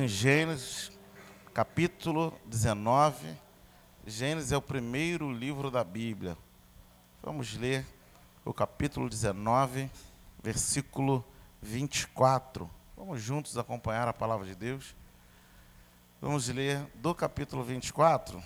[0.00, 0.90] Em Gênesis,
[1.52, 3.36] capítulo 19.
[4.06, 6.38] Gênesis é o primeiro livro da Bíblia.
[7.22, 7.84] Vamos ler
[8.42, 9.90] o capítulo 19,
[10.42, 11.22] versículo
[11.60, 12.70] 24.
[12.96, 14.96] Vamos juntos acompanhar a palavra de Deus.
[16.18, 18.42] Vamos ler do capítulo 24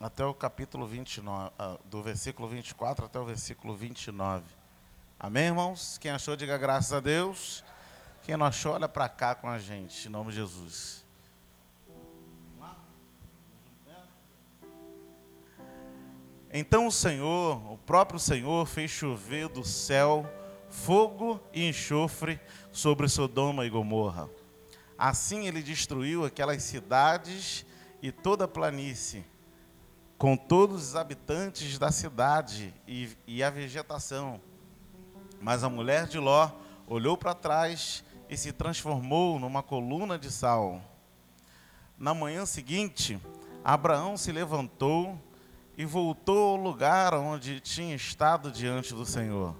[0.00, 4.44] até o capítulo 29, ah, do versículo 24 até o versículo 29.
[5.16, 5.96] Amém, irmãos?
[5.96, 7.62] Quem achou, diga graças a Deus.
[8.22, 11.04] Quem não achou, olha para cá com a gente, em nome de Jesus.
[16.52, 20.28] Então o Senhor, o próprio Senhor, fez chover do céu
[20.68, 22.40] fogo e enxofre
[22.72, 24.28] sobre Sodoma e Gomorra.
[24.96, 27.66] Assim ele destruiu aquelas cidades
[28.02, 29.24] e toda a planície,
[30.16, 34.40] com todos os habitantes da cidade e, e a vegetação.
[35.40, 36.50] Mas a mulher de Ló
[36.86, 40.80] olhou para trás e se transformou numa coluna de sal.
[41.98, 43.20] Na manhã seguinte,
[43.64, 45.18] Abraão se levantou
[45.76, 49.56] e voltou ao lugar onde tinha estado diante do Senhor.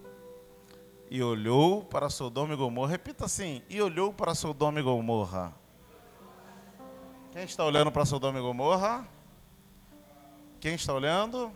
[1.10, 2.92] E olhou para Sodoma e Gomorra.
[2.92, 5.52] Repita assim: e olhou para Sodoma e Gomorra.
[7.32, 9.06] Quem está olhando para Sodoma e Gomorra?
[10.60, 11.52] Quem está olhando?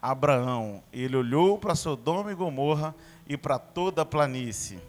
[0.00, 0.82] Abraão.
[0.90, 2.94] Ele olhou para Sodoma e Gomorra
[3.26, 4.80] e para toda a planície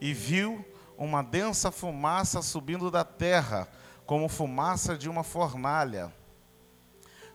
[0.00, 0.64] e viu
[0.96, 3.68] uma densa fumaça subindo da terra,
[4.06, 6.12] como fumaça de uma fornalha.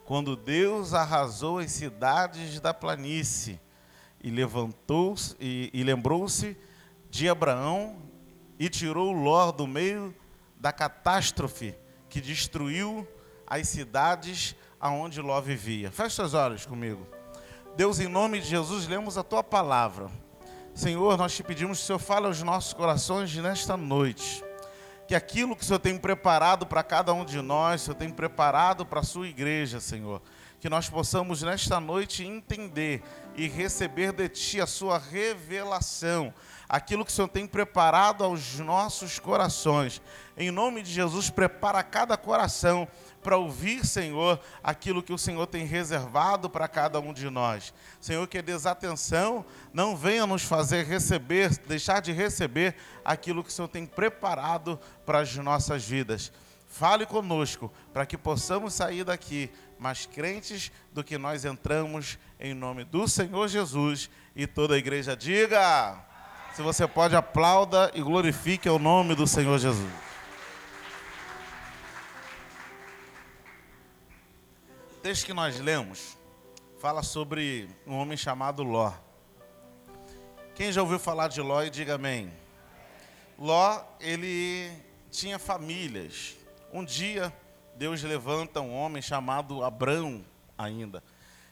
[0.05, 3.59] Quando Deus arrasou as cidades da planície
[4.21, 6.57] e levantou e, e lembrou-se
[7.09, 7.97] de Abraão
[8.59, 10.13] e tirou Ló do meio
[10.59, 11.75] da catástrofe
[12.09, 13.07] que destruiu
[13.47, 15.91] as cidades aonde Ló vivia.
[15.91, 17.05] Feche seus olhos comigo.
[17.75, 20.09] Deus, em nome de Jesus, lemos a tua palavra.
[20.75, 24.43] Senhor, nós te pedimos que o Senhor fale aos nossos corações nesta noite.
[25.07, 28.09] Que aquilo que o Senhor tem preparado para cada um de nós, o Senhor tem
[28.09, 30.21] preparado para a sua igreja, Senhor.
[30.59, 33.01] Que nós possamos nesta noite entender
[33.37, 36.33] e receber de Ti a sua revelação,
[36.67, 40.01] aquilo que o Senhor tem preparado aos nossos corações.
[40.35, 42.85] Em nome de Jesus, prepara cada coração
[43.25, 47.73] para ouvir, Senhor, aquilo que o Senhor tem reservado para cada um de nós.
[47.99, 49.43] Senhor, que a desatenção
[49.73, 55.21] não venha nos fazer receber, deixar de receber aquilo que o Senhor tem preparado para
[55.21, 56.31] as nossas vidas.
[56.67, 59.49] Fale conosco para que possamos sair daqui
[59.79, 64.07] mais crentes do que nós entramos, em nome do Senhor Jesus.
[64.35, 65.97] E toda a igreja diga:
[66.53, 69.91] se você pode, aplauda e glorifique o nome do Senhor Jesus.
[75.05, 76.17] Texto que nós lemos
[76.79, 78.91] fala sobre um homem chamado Ló.
[80.55, 82.33] Quem já ouviu falar de Ló e diga amém.
[83.37, 84.71] Ló, ele
[85.11, 86.35] tinha famílias.
[86.73, 87.31] Um dia,
[87.75, 90.25] Deus levanta um homem chamado Abrão
[90.57, 91.03] ainda.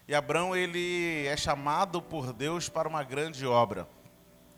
[0.08, 3.86] E Abrão, ele é chamado por Deus para uma grande obra.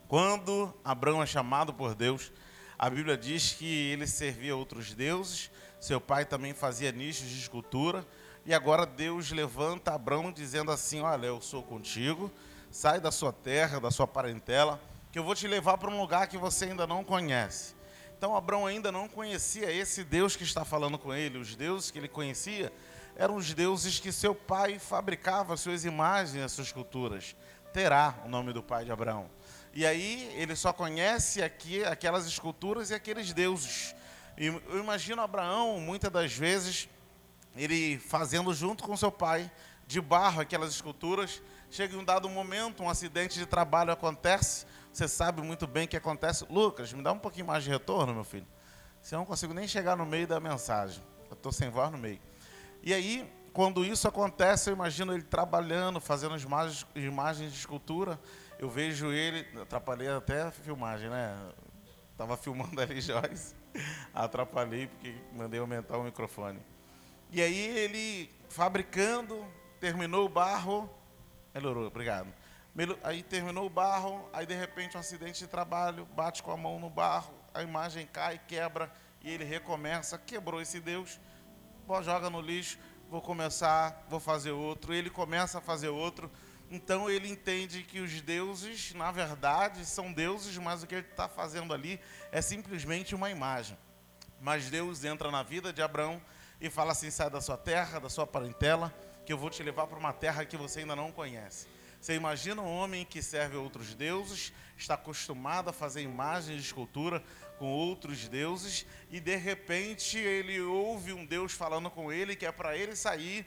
[0.08, 2.32] Quando Abrão é chamado por Deus,
[2.78, 8.06] a Bíblia diz que ele servia outros deuses, seu pai também fazia nichos de escultura,
[8.46, 12.30] e agora Deus levanta Abraão dizendo assim: Olha, eu sou contigo,
[12.70, 14.80] sai da sua terra, da sua parentela,
[15.10, 17.74] que eu vou te levar para um lugar que você ainda não conhece.
[18.16, 21.38] Então Abraão ainda não conhecia esse Deus que está falando com ele.
[21.38, 22.72] Os deuses que ele conhecia
[23.16, 27.34] eram os deuses que seu pai fabricava suas imagens, as suas esculturas.
[27.72, 29.28] Terá o nome do pai de Abraão.
[29.74, 33.92] E aí ele só conhece aqui aquelas esculturas e aqueles deuses.
[34.38, 36.88] E eu imagino Abraão muitas das vezes
[37.56, 39.50] ele fazendo junto com seu pai,
[39.86, 41.42] de barro, aquelas esculturas.
[41.70, 44.66] Chega em um dado momento, um acidente de trabalho acontece.
[44.92, 46.44] Você sabe muito bem o que acontece.
[46.48, 48.46] Lucas, me dá um pouquinho mais de retorno, meu filho.
[49.02, 51.02] Senão eu não consigo nem chegar no meio da mensagem.
[51.28, 52.20] Eu estou sem voz no meio.
[52.82, 58.18] E aí, quando isso acontece, eu imagino ele trabalhando, fazendo imagens, imagens de escultura.
[58.58, 61.36] Eu vejo ele, atrapalhei até a filmagem, né?
[62.12, 63.54] Estava filmando ali, Joyce.
[64.14, 66.58] Atrapalhei porque mandei aumentar o microfone.
[67.36, 69.46] E aí ele fabricando,
[69.78, 70.88] terminou o barro,
[71.54, 72.32] melhorou, obrigado.
[73.04, 76.80] Aí terminou o barro, aí de repente um acidente de trabalho, bate com a mão
[76.80, 78.90] no barro, a imagem cai, quebra,
[79.20, 81.20] e ele recomeça, quebrou esse Deus,
[82.02, 82.78] joga no lixo,
[83.10, 86.32] vou começar, vou fazer outro, ele começa a fazer outro.
[86.70, 91.28] Então ele entende que os deuses, na verdade, são deuses, mas o que ele está
[91.28, 92.00] fazendo ali
[92.32, 93.76] é simplesmente uma imagem.
[94.40, 96.18] Mas Deus entra na vida de Abraão
[96.60, 98.94] e fala assim: sai da sua terra, da sua parentela,
[99.24, 101.66] que eu vou te levar para uma terra que você ainda não conhece.
[102.00, 107.22] Você imagina um homem que serve outros deuses, está acostumado a fazer imagens de escultura
[107.58, 112.52] com outros deuses, e de repente ele ouve um Deus falando com ele que é
[112.52, 113.46] para ele sair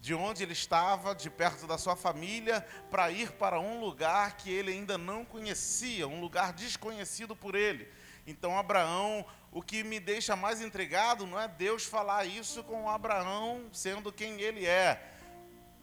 [0.00, 4.50] de onde ele estava, de perto da sua família, para ir para um lugar que
[4.50, 7.88] ele ainda não conhecia, um lugar desconhecido por ele.
[8.26, 13.66] Então, Abraão, o que me deixa mais intrigado não é Deus falar isso com Abraão
[13.72, 15.02] sendo quem ele é.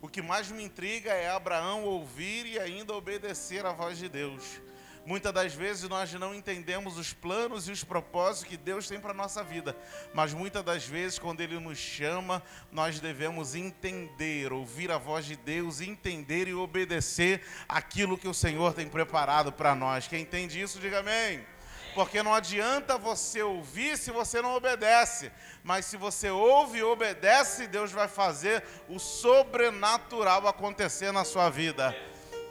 [0.01, 4.61] O que mais me intriga é Abraão ouvir e ainda obedecer à voz de Deus.
[5.05, 9.11] Muitas das vezes nós não entendemos os planos e os propósitos que Deus tem para
[9.11, 9.77] a nossa vida,
[10.15, 12.41] mas muitas das vezes, quando Ele nos chama,
[12.71, 18.73] nós devemos entender, ouvir a voz de Deus, entender e obedecer aquilo que o Senhor
[18.73, 20.07] tem preparado para nós.
[20.07, 21.54] Quem entende isso, diga amém.
[21.95, 25.31] Porque não adianta você ouvir se você não obedece,
[25.63, 31.95] mas se você ouve e obedece, Deus vai fazer o sobrenatural acontecer na sua vida.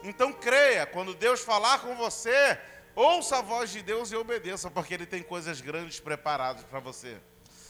[0.03, 2.59] Então creia, quando Deus falar com você,
[2.95, 7.21] ouça a voz de Deus e obedeça, porque Ele tem coisas grandes preparadas para você.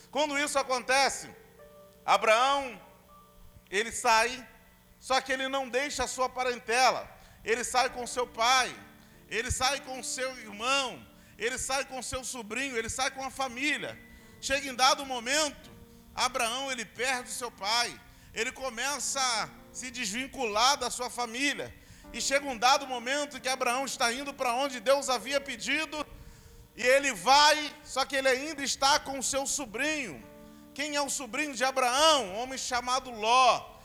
[0.10, 1.30] Quando isso acontece,
[2.06, 2.80] Abraão,
[3.70, 4.48] ele sai,
[5.00, 7.10] só que ele não deixa a sua parentela,
[7.44, 8.74] ele sai com seu pai,
[9.30, 11.06] ele sai com seu irmão,
[11.38, 13.98] ele sai com seu sobrinho, ele sai com a família.
[14.42, 15.70] Chega em dado momento,
[16.14, 18.00] Abraão ele perde seu pai,
[18.34, 21.74] ele começa a se desvincular da sua família.
[22.14, 26.06] E chega um dado momento que Abraão está indo para onde Deus havia pedido,
[26.76, 30.24] e ele vai, só que ele ainda está com seu sobrinho.
[30.74, 32.26] Quem é o sobrinho de Abraão?
[32.26, 33.76] Um homem chamado Ló.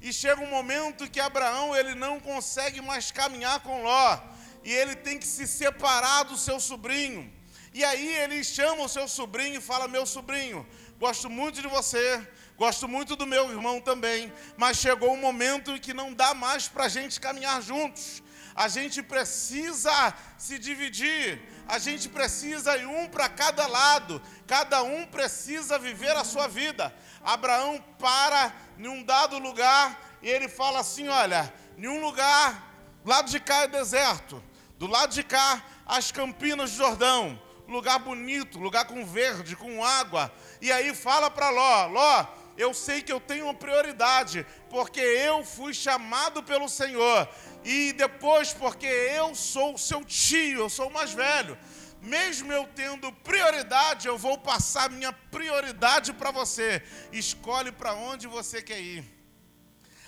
[0.00, 4.18] E chega um momento que Abraão ele não consegue mais caminhar com Ló,
[4.64, 7.32] e ele tem que se separar do seu sobrinho.
[7.72, 10.66] E aí ele chama o seu sobrinho e fala: Meu sobrinho,
[10.98, 12.26] gosto muito de você,
[12.58, 16.66] Gosto muito do meu irmão também, mas chegou um momento em que não dá mais
[16.66, 18.20] para a gente caminhar juntos.
[18.52, 25.06] A gente precisa se dividir, a gente precisa ir um para cada lado, cada um
[25.06, 26.92] precisa viver a sua vida.
[27.22, 32.74] Abraão para em um dado lugar e ele fala assim: Olha, em um lugar,
[33.04, 34.42] lado de cá é deserto,
[34.78, 40.32] do lado de cá as campinas do Jordão, lugar bonito, lugar com verde, com água.
[40.62, 42.26] E aí fala para Ló: Ló,
[42.56, 47.28] eu sei que eu tenho uma prioridade, porque eu fui chamado pelo Senhor,
[47.64, 51.58] e depois porque eu sou seu tio, eu sou o mais velho.
[52.00, 56.80] Mesmo eu tendo prioridade, eu vou passar minha prioridade para você.
[57.10, 59.04] Escolhe para onde você quer ir.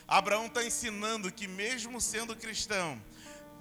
[0.07, 3.01] Abraão está ensinando que, mesmo sendo cristão,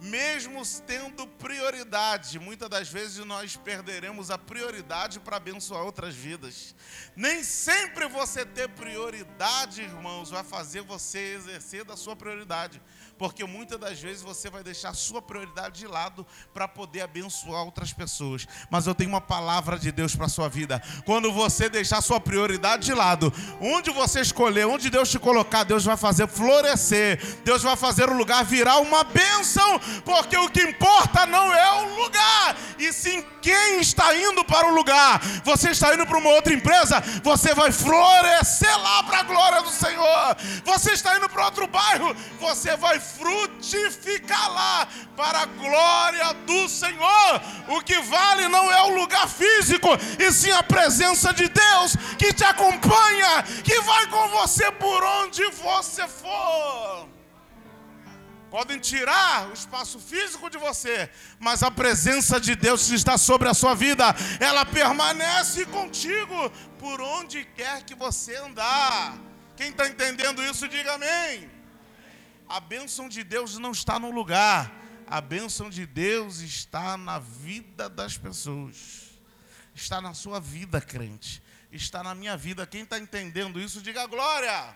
[0.02, 6.74] mesmo tendo prioridade, muitas das vezes nós perderemos a prioridade para abençoar outras vidas.
[7.16, 12.82] Nem sempre você ter prioridade, irmãos, vai fazer você exercer da sua prioridade
[13.20, 17.92] porque muitas das vezes você vai deixar sua prioridade de lado para poder abençoar outras
[17.92, 18.48] pessoas.
[18.72, 20.82] Mas eu tenho uma palavra de Deus para a sua vida.
[21.06, 25.84] Quando você deixar sua prioridade de lado, onde você escolher, onde Deus te colocar, Deus
[25.84, 31.26] vai fazer florescer, Deus vai fazer o lugar virar uma bênção, porque o que importa
[31.26, 35.20] não é o lugar, e sim quem está indo para o lugar.
[35.44, 39.70] Você está indo para uma outra empresa, você vai florescer lá para a glória do
[39.70, 40.38] Senhor.
[40.64, 43.00] Você está indo para outro bairro, você vai
[44.50, 47.42] lá para a glória do Senhor.
[47.68, 49.88] O que vale não é o lugar físico,
[50.20, 55.44] e sim a presença de Deus que te acompanha, que vai com você por onde
[55.52, 57.08] você for.
[58.50, 61.08] Podem tirar o espaço físico de você,
[61.40, 64.06] mas a presença de Deus que está sobre a sua vida,
[64.40, 66.50] ela permanece contigo
[66.80, 69.16] por onde quer que você andar.
[69.56, 71.59] Quem está entendendo isso, diga amém.
[72.50, 74.74] A bênção de Deus não está no lugar,
[75.06, 79.12] a bênção de Deus está na vida das pessoas,
[79.76, 82.66] está na sua vida, crente, está na minha vida.
[82.66, 84.76] Quem está entendendo isso, diga glória.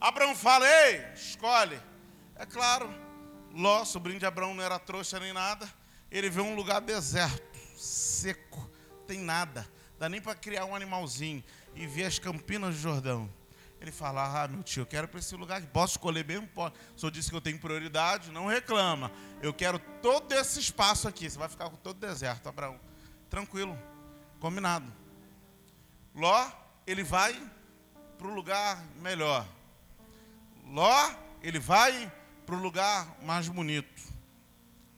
[0.00, 1.80] Abraão fala, ei, escolhe.
[2.34, 2.92] É claro,
[3.52, 5.72] Ló, sobrinho de Abraão, não era trouxa nem nada.
[6.10, 8.68] Ele vê um lugar deserto, seco,
[9.06, 9.70] tem nada,
[10.00, 11.44] dá nem para criar um animalzinho.
[11.76, 13.37] E vê as campinas do Jordão.
[13.80, 15.60] Ele fala: Ah, meu tio, eu quero para esse lugar.
[15.66, 16.46] Posso escolher mesmo?
[16.48, 16.74] Pode.
[16.96, 19.10] O senhor disse que eu tenho prioridade, não reclama.
[19.40, 21.28] Eu quero todo esse espaço aqui.
[21.28, 22.78] Você vai ficar com todo o deserto, Abraão.
[23.30, 23.78] Tranquilo,
[24.40, 24.92] combinado.
[26.14, 26.50] Ló,
[26.86, 27.40] ele vai
[28.16, 29.46] para o lugar melhor.
[30.64, 31.10] Ló,
[31.42, 32.12] ele vai
[32.44, 34.02] para o lugar mais bonito.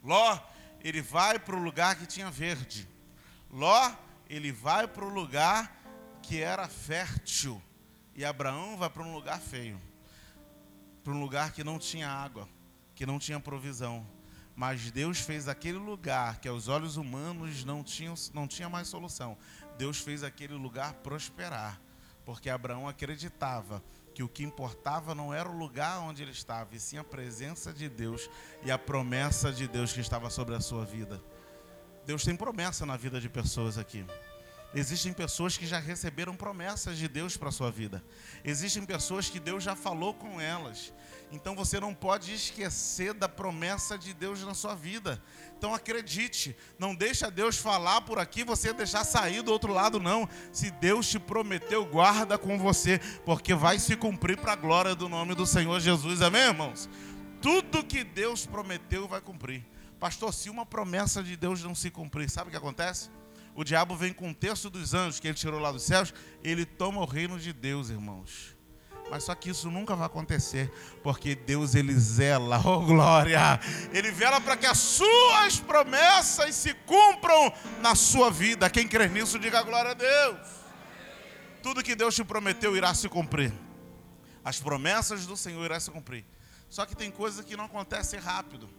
[0.03, 0.39] Ló,
[0.81, 2.89] ele vai para o lugar que tinha verde.
[3.51, 3.93] Ló,
[4.29, 5.77] ele vai para o lugar
[6.23, 7.61] que era fértil.
[8.21, 9.81] E Abraão vai para um lugar feio,
[11.03, 12.47] para um lugar que não tinha água.
[12.95, 14.07] que não tinha provisão.
[14.55, 19.39] Mas Deus fez aquele lugar que aos olhos humanos não tinha, não tinha mais solução.
[19.79, 21.81] Deus fez aquele lugar prosperar.
[22.27, 23.83] Porque Abraão acreditava
[24.15, 27.73] que o que importava não era o lugar onde ele estava, e sim a presença
[27.73, 28.29] de Deus
[28.63, 31.25] e a promessa de Deus que estava sobre a sua vida.
[32.05, 34.05] Deus tem promessa na vida de pessoas aqui.
[34.73, 38.05] Existem pessoas que já receberam promessas de Deus para a sua vida.
[38.45, 40.93] Existem pessoas que Deus já falou com elas.
[41.33, 45.21] Então você não pode esquecer da promessa de Deus na sua vida.
[45.59, 50.29] Então acredite, não deixa Deus falar por aqui, você deixar sair do outro lado não.
[50.53, 55.09] Se Deus te prometeu, guarda com você, porque vai se cumprir para a glória do
[55.09, 56.23] nome do Senhor Jesus.
[56.23, 56.89] Amém, irmãos?
[57.43, 59.65] Tudo que Deus prometeu vai cumprir.
[59.99, 63.11] Pastor, se uma promessa de Deus não se cumprir, sabe o que acontece?
[63.61, 66.65] O diabo vem com o texto dos anjos que ele tirou lá dos céus, ele
[66.65, 68.57] toma o reino de Deus, irmãos.
[69.11, 73.61] Mas só que isso nunca vai acontecer, porque Deus ele zela, oh glória!
[73.93, 77.53] Ele vela para que as suas promessas se cumpram
[77.83, 78.71] na sua vida.
[78.71, 80.39] Quem crê nisso, diga glória a Deus.
[81.63, 83.53] Tudo que Deus te prometeu irá se cumprir.
[84.43, 86.25] As promessas do Senhor irão se cumprir.
[86.71, 88.71] Só que tem coisas que não acontecem rápido.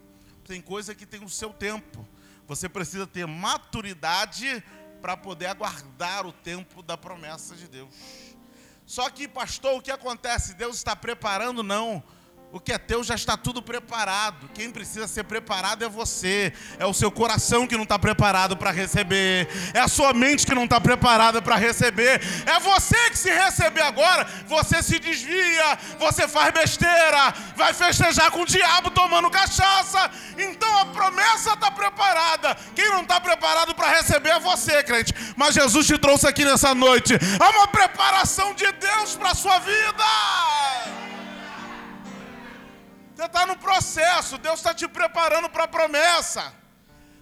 [0.44, 2.04] Tem coisa que tem o seu tempo.
[2.52, 4.62] Você precisa ter maturidade
[5.02, 7.96] para poder aguardar o tempo da promessa de Deus.
[8.86, 10.54] Só que, pastor, o que acontece?
[10.56, 11.64] Deus está preparando?
[11.64, 12.04] Não.
[12.54, 14.50] O que é teu já está tudo preparado.
[14.54, 16.52] Quem precisa ser preparado é você.
[16.78, 19.48] É o seu coração que não está preparado para receber.
[19.74, 22.22] É a sua mente que não está preparada para receber.
[22.46, 28.42] É você que se receber agora, você se desvia, você faz besteira, vai festejar com
[28.42, 30.12] o diabo tomando cachaça.
[30.38, 32.58] Então a promessa está preparada.
[32.76, 35.14] Quem não está preparado para receber é você, crente.
[35.38, 37.14] Mas Jesus te trouxe aqui nessa noite.
[37.40, 41.01] Há uma preparação de Deus para a sua vida.
[43.22, 46.52] Você está no processo, Deus está te preparando para a promessa.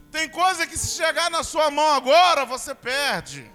[0.09, 3.51] Tem coisa que se chegar na sua mão agora, você perde.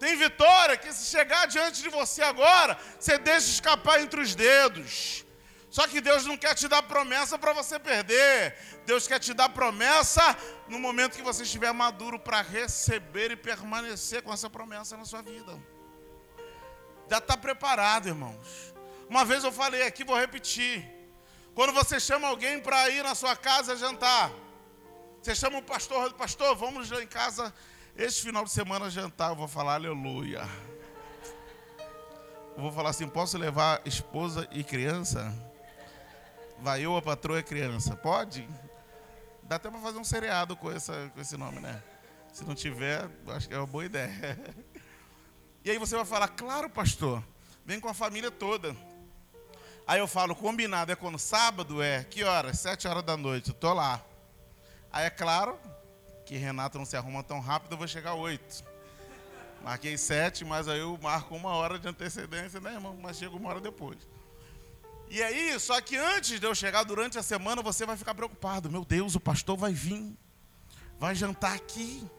[0.00, 5.26] Tem vitória que se chegar diante de você agora, você deixa escapar entre os dedos.
[5.68, 8.56] Só que Deus não quer te dar promessa para você perder.
[8.86, 10.34] Deus quer te dar promessa
[10.66, 15.20] no momento que você estiver maduro para receber e permanecer com essa promessa na sua
[15.20, 15.62] vida.
[17.06, 18.72] Já está preparado, irmãos.
[19.10, 21.01] Uma vez eu falei aqui, vou repetir.
[21.54, 24.32] Quando você chama alguém para ir na sua casa jantar,
[25.20, 27.52] você chama o pastor, pastor, vamos em casa
[27.94, 29.30] este final de semana jantar.
[29.30, 30.48] Eu vou falar aleluia.
[32.56, 35.30] Eu vou falar assim: posso levar esposa e criança?
[36.58, 37.94] Vai eu, a patroa e criança.
[37.96, 38.48] Pode?
[39.42, 41.82] Dá até para fazer um seriado com, essa, com esse nome, né?
[42.32, 44.38] Se não tiver, acho que é uma boa ideia.
[45.64, 47.22] E aí você vai falar: claro, pastor,
[47.64, 48.74] vem com a família toda.
[49.92, 52.58] Aí eu falo, combinado é quando sábado é, que horas?
[52.58, 54.02] Sete horas da noite, eu tô lá.
[54.90, 55.58] Aí é claro
[56.24, 58.64] que Renato não se arruma tão rápido, eu vou chegar oito.
[59.62, 62.98] Marquei sete, mas aí eu marco uma hora de antecedência, né, irmão?
[63.02, 63.98] Mas chego uma hora depois.
[65.10, 68.70] E aí, só que antes de eu chegar durante a semana, você vai ficar preocupado.
[68.70, 70.16] Meu Deus, o pastor vai vir,
[70.98, 72.10] vai jantar aqui.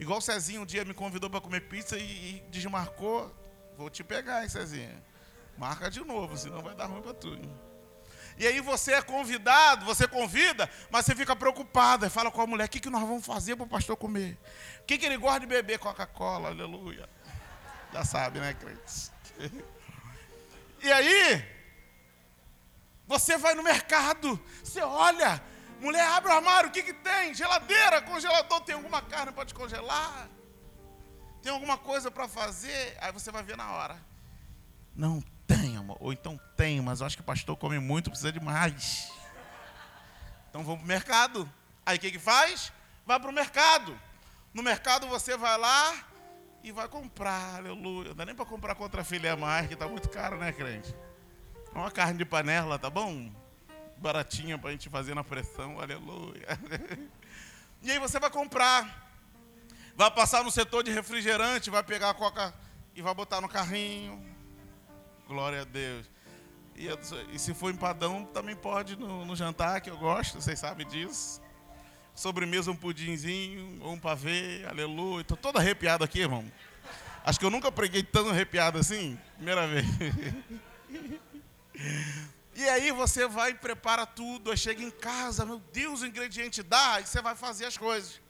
[0.00, 2.02] Igual o Cezinho um dia me convidou para comer pizza e,
[2.36, 3.30] e desmarcou.
[3.76, 5.11] Vou te pegar, hein, Cezinho.
[5.56, 7.48] Marca de novo, senão vai dar ruim para tudo.
[8.38, 12.06] E aí você é convidado, você convida, mas você fica preocupado.
[12.06, 14.38] E fala com a mulher: o que, que nós vamos fazer para o pastor comer?
[14.80, 15.78] O que, que ele gosta de beber?
[15.78, 17.08] Coca-Cola, aleluia.
[17.92, 19.12] Já sabe, né, crentes?
[20.82, 21.44] E aí,
[23.06, 25.42] você vai no mercado, você olha,
[25.78, 27.34] mulher abre o armário, o que, que tem?
[27.34, 30.28] Geladeira, congelador, tem alguma carne para descongelar?
[31.42, 32.96] Tem alguma coisa para fazer?
[33.00, 34.00] Aí você vai ver na hora.
[34.94, 35.22] Não
[35.76, 35.96] amor.
[36.00, 39.12] Ou então tem, mas eu acho que o pastor come muito, precisa de mais.
[40.50, 41.52] Então vamos para o mercado.
[41.84, 42.72] Aí o que, que faz?
[43.06, 43.98] Vai para o mercado.
[44.54, 45.94] No mercado você vai lá
[46.62, 48.10] e vai comprar, aleluia.
[48.10, 50.94] Não dá nem para comprar contra filé mais, que está muito caro, né, crente?
[51.74, 53.32] Uma carne de panela, tá bom?
[53.96, 56.46] Baratinha para a gente fazer na pressão, aleluia.
[57.84, 59.10] E aí você vai comprar.
[59.96, 62.54] Vai passar no setor de refrigerante, vai pegar a coca
[62.94, 64.31] e vai botar no carrinho.
[65.28, 66.10] Glória a Deus.
[66.74, 66.88] E,
[67.32, 71.40] e se for empadão, também pode no, no, jantar, que eu gosto, vocês sabem disso.
[72.14, 75.22] Sobremesa, um pudinzinho, um pavê, aleluia.
[75.22, 76.44] Estou todo arrepiado aqui, irmão.
[77.24, 79.18] Acho que eu nunca preguei tão arrepiado assim.
[79.36, 79.86] Primeira vez.
[82.54, 86.62] E aí você vai e prepara tudo, aí chega em casa, meu Deus, o ingrediente
[86.62, 88.20] dá, e você vai fazer as coisas.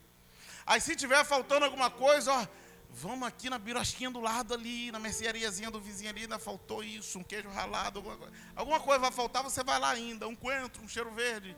[0.65, 2.47] Aí se tiver faltando alguma coisa, ó,
[2.95, 7.17] Vamos aqui na birosquinha do lado ali, na merceariazinha do vizinho ali, ainda faltou isso,
[7.17, 8.33] um queijo ralado, alguma coisa.
[8.55, 11.57] Alguma coisa vai faltar, você vai lá ainda, um coentro, um cheiro verde.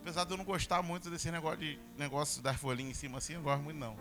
[0.00, 3.32] Apesar de eu não gostar muito desse negócio de negócio das folhinhas em cima assim,
[3.32, 3.98] eu não gosto muito não.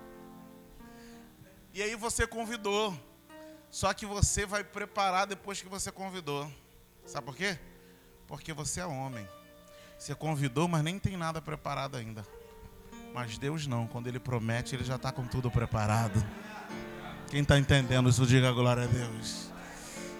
[1.73, 2.95] E aí você convidou.
[3.71, 6.49] Só que você vai preparar depois que você convidou.
[7.07, 7.57] Sabe por quê?
[8.27, 9.27] Porque você é homem.
[9.97, 12.25] Você convidou, mas nem tem nada preparado ainda.
[13.13, 16.23] Mas Deus não, quando Ele promete, Ele já está com tudo preparado.
[17.29, 19.51] Quem está entendendo isso, diga glória a Deus.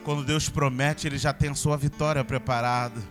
[0.03, 3.01] Quando Deus promete, Ele já tem a sua vitória preparada.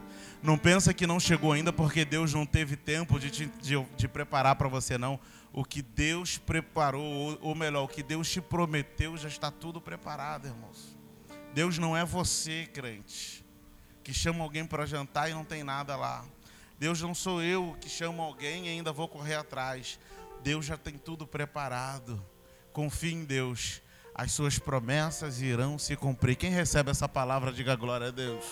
[0.43, 4.07] Não pensa que não chegou ainda porque Deus não teve tempo de te de, de
[4.07, 5.19] preparar para você, não.
[5.51, 9.81] O que Deus preparou, ou, ou melhor, o que Deus te prometeu, já está tudo
[9.81, 10.95] preparado, irmãos.
[11.55, 13.43] Deus não é você, crente,
[14.05, 16.23] que chama alguém para jantar e não tem nada lá.
[16.79, 19.99] Deus não sou eu que chamo alguém e ainda vou correr atrás.
[20.43, 22.23] Deus já tem tudo preparado.
[22.75, 23.81] Confie em Deus
[24.19, 26.37] as suas promessas irão se cumprir.
[26.37, 28.45] Quem recebe essa palavra, diga glória a Deus.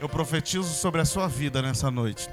[0.00, 2.26] Eu profetizo sobre a sua vida nessa noite.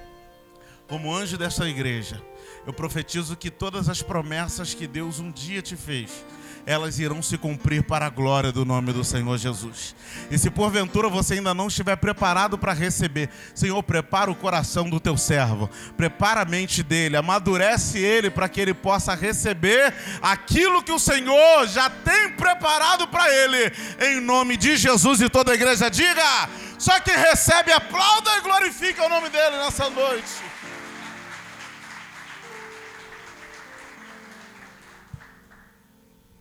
[0.87, 2.21] Como anjo dessa igreja,
[2.65, 6.23] eu profetizo que todas as promessas que Deus um dia te fez,
[6.65, 9.95] elas irão se cumprir para a glória do nome do Senhor Jesus.
[10.31, 14.99] E se porventura você ainda não estiver preparado para receber, Senhor, prepara o coração do
[14.99, 20.91] teu servo, prepara a mente dele, amadurece ele para que ele possa receber aquilo que
[20.91, 25.89] o Senhor já tem preparado para ele, em nome de Jesus e toda a igreja
[25.89, 26.49] diga.
[26.77, 30.54] Só quem recebe, aplauda e glorifica o nome dele nessa noite.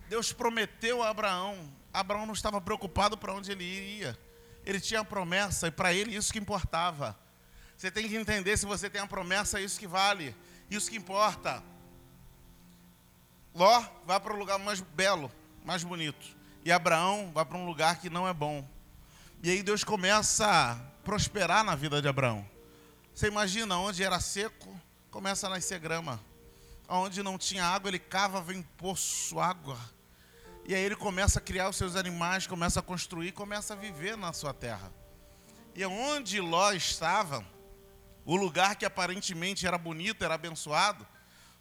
[0.09, 1.71] Deus prometeu a Abraão.
[1.93, 4.17] Abraão não estava preocupado para onde ele iria.
[4.65, 7.17] Ele tinha a promessa e para ele isso que importava.
[7.77, 10.35] Você tem que entender se você tem a promessa, é isso que vale,
[10.69, 11.61] isso que importa.
[13.53, 15.31] Ló vai para o lugar mais belo,
[15.63, 16.25] mais bonito.
[16.63, 18.67] E Abraão vai para um lugar que não é bom.
[19.43, 22.47] E aí Deus começa a prosperar na vida de Abraão.
[23.13, 24.73] Você imagina, onde era seco,
[25.11, 26.19] começa a nascer grama.
[26.87, 29.77] Onde não tinha água, ele cava, vem poço, água.
[30.67, 34.17] E aí ele começa a criar os seus animais, começa a construir, começa a viver
[34.17, 34.91] na sua terra.
[35.75, 37.45] E onde Ló estava,
[38.25, 41.05] o lugar que aparentemente era bonito, era abençoado,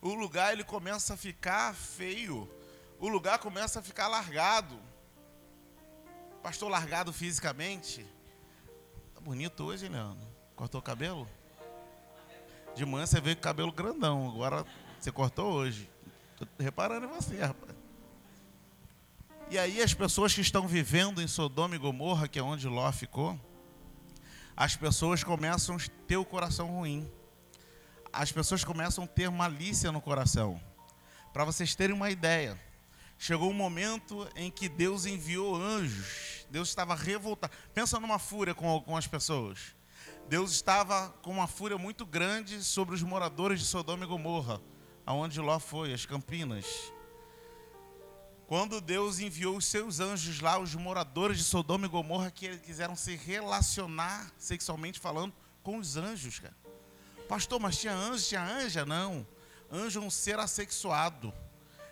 [0.01, 2.49] o lugar ele começa a ficar feio.
[2.99, 4.79] O lugar começa a ficar largado.
[6.43, 8.07] Pastor largado fisicamente.
[9.15, 10.27] Tá bonito hoje, Leandro?
[10.55, 11.29] Cortou o cabelo?
[12.75, 14.65] De manhã você veio com o cabelo grandão, agora
[15.05, 15.91] você cortou hoje.
[16.39, 17.75] Tô reparando em você, rapaz.
[19.51, 22.91] E aí as pessoas que estão vivendo em Sodoma e Gomorra, que é onde Ló
[22.91, 23.39] ficou,
[24.57, 27.07] as pessoas começam a ter o coração ruim.
[28.11, 30.59] As pessoas começam a ter malícia no coração.
[31.35, 32.59] Para vocês terem uma ideia,
[33.19, 36.47] chegou um momento em que Deus enviou anjos.
[36.49, 37.53] Deus estava revoltado.
[37.75, 39.75] Pensa numa fúria com, com as pessoas.
[40.31, 44.63] Deus estava com uma fúria muito grande sobre os moradores de Sodoma e Gomorra,
[45.07, 46.67] aonde Ló foi, as Campinas.
[48.47, 52.95] Quando Deus enviou os seus anjos lá, os moradores de Sodoma e Gomorra, que quiseram
[52.95, 56.55] se relacionar sexualmente falando com os anjos, cara.
[57.29, 58.85] Pastor, mas tinha anjo, tinha anja?
[58.85, 59.27] Não.
[59.73, 61.33] Anjo é um ser assexuado.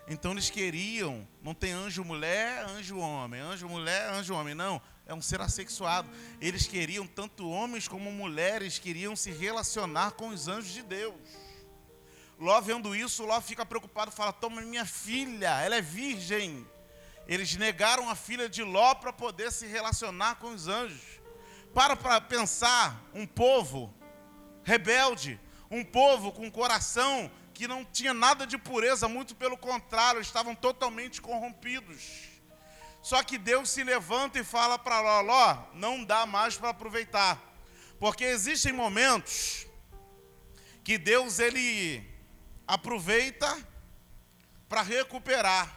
[0.07, 5.14] Então eles queriam, não tem anjo mulher, anjo homem, anjo mulher, anjo homem, não, é
[5.14, 6.09] um ser assexuado.
[6.40, 11.14] Eles queriam, tanto homens como mulheres, queriam se relacionar com os anjos de Deus.
[12.42, 16.66] Ló vendo isso, Ló fica preocupado, fala: Toma minha filha, ela é virgem.
[17.24, 21.20] Eles negaram a filha de Ló para poder se relacionar com os anjos.
[21.72, 23.94] Para para pensar, um povo
[24.64, 25.38] rebelde,
[25.70, 31.22] um povo com coração que não tinha nada de pureza, muito pelo contrário, estavam totalmente
[31.22, 32.28] corrompidos.
[33.00, 37.40] Só que Deus se levanta e fala para Ló: Ló, não dá mais para aproveitar.
[38.00, 39.64] Porque existem momentos
[40.83, 42.11] que Deus ele
[42.72, 43.48] aproveita
[44.66, 45.70] para recuperar.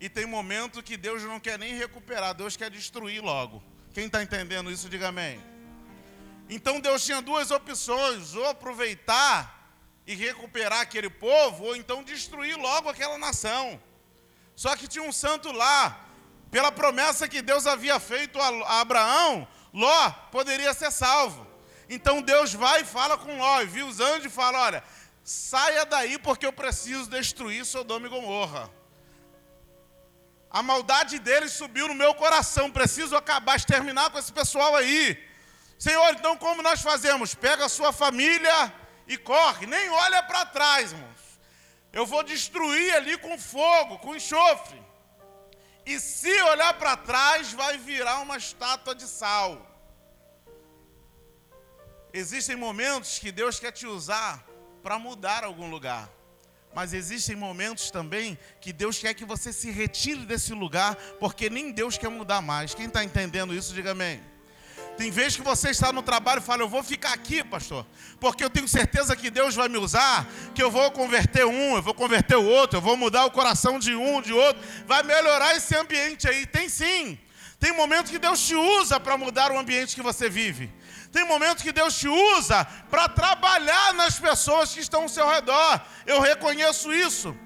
[0.00, 3.62] E tem momento que Deus não quer nem recuperar, Deus quer destruir logo.
[3.94, 5.40] Quem está entendendo isso, diga amém.
[6.50, 9.70] Então Deus tinha duas opções: ou aproveitar
[10.04, 13.80] e recuperar aquele povo, ou então destruir logo aquela nação.
[14.56, 16.08] Só que tinha um santo lá,
[16.50, 21.46] pela promessa que Deus havia feito a Abraão, Ló poderia ser salvo.
[21.88, 24.84] Então Deus vai e fala com Ló, e viu os anjos e fala: Olha,
[25.26, 28.70] Saia daí porque eu preciso destruir Sodoma e Gomorra.
[30.48, 35.20] A maldade deles subiu no meu coração, preciso acabar, exterminar com esse pessoal aí.
[35.76, 37.34] Senhor, então como nós fazemos?
[37.34, 38.72] Pega a sua família
[39.08, 41.40] e corre, nem olha para trás, irmãos.
[41.92, 44.80] Eu vou destruir ali com fogo, com enxofre.
[45.84, 49.50] E se olhar para trás, vai virar uma estátua de sal.
[52.12, 54.46] Existem momentos que Deus quer te usar
[54.86, 56.08] para mudar algum lugar.
[56.72, 61.72] Mas existem momentos também que Deus quer que você se retire desse lugar, porque nem
[61.72, 62.72] Deus quer mudar mais.
[62.72, 64.20] Quem está entendendo isso, diga amém.
[64.96, 67.84] Tem vezes que você está no trabalho e fala, eu vou ficar aqui, pastor,
[68.20, 71.82] porque eu tenho certeza que Deus vai me usar, que eu vou converter um, eu
[71.82, 75.56] vou converter o outro, eu vou mudar o coração de um, de outro, vai melhorar
[75.56, 76.46] esse ambiente aí.
[76.46, 77.18] Tem sim.
[77.58, 80.70] Tem momentos que Deus te usa para mudar o ambiente que você vive.
[81.12, 85.80] Tem momentos que Deus te usa para trabalhar nas pessoas que estão ao seu redor.
[86.06, 87.36] Eu reconheço isso.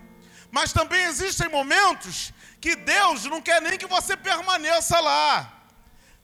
[0.51, 5.53] Mas também existem momentos que Deus não quer nem que você permaneça lá.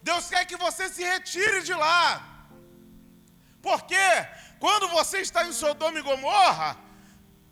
[0.03, 2.23] Deus quer que você se retire de lá.
[3.63, 4.07] Porque
[4.59, 6.77] quando você está em Sodoma e Gomorra,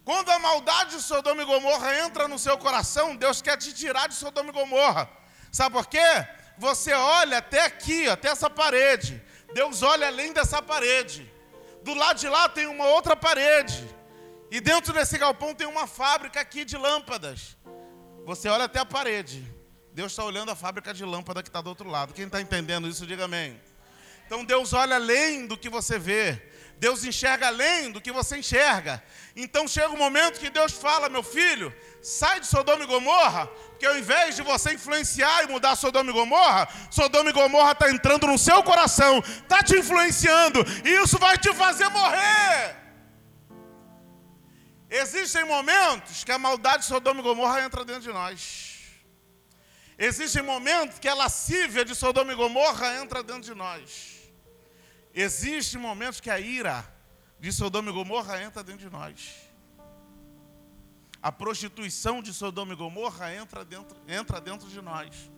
[0.05, 4.07] quando a maldade de Sodoma e Gomorra entra no seu coração, Deus quer te tirar
[4.09, 5.09] de Sodoma e Gomorra.
[5.51, 6.27] Sabe por quê?
[6.59, 9.23] Você olha até aqui, até essa parede.
[9.55, 11.33] Deus olha além dessa parede.
[11.83, 13.89] Do lado de lá tem uma outra parede.
[14.51, 17.57] E dentro desse galpão tem uma fábrica aqui de lâmpadas.
[18.27, 19.45] Você olha até a parede.
[19.93, 22.13] Deus está olhando a fábrica de lâmpada que está do outro lado.
[22.13, 23.61] Quem está entendendo isso, diga amém.
[24.27, 26.43] Então Deus olha além do que você vê.
[26.79, 29.03] Deus enxerga além do que você enxerga.
[29.37, 33.87] Então chega um momento que Deus fala, meu filho, sai de Sodoma e Gomorra, porque
[33.87, 38.27] ao invés de você influenciar e mudar Sodoma e Gomorra, Sodoma e Gomorra está entrando
[38.27, 42.77] no seu coração, está te influenciando, e isso vai te fazer morrer.
[44.89, 48.75] Existem momentos que a maldade de Sodoma e Gomorra entra dentro de nós.
[49.99, 54.14] Existem momentos que a lascívia de Sodoma e Gomorra entra dentro de nós.
[55.15, 56.85] Existem momentos que a ira
[57.39, 59.37] de Sodoma e Gomorra entra dentro de nós.
[61.23, 65.31] A prostituição de Sodoma e Gomorra entra dentro, entra dentro de nós.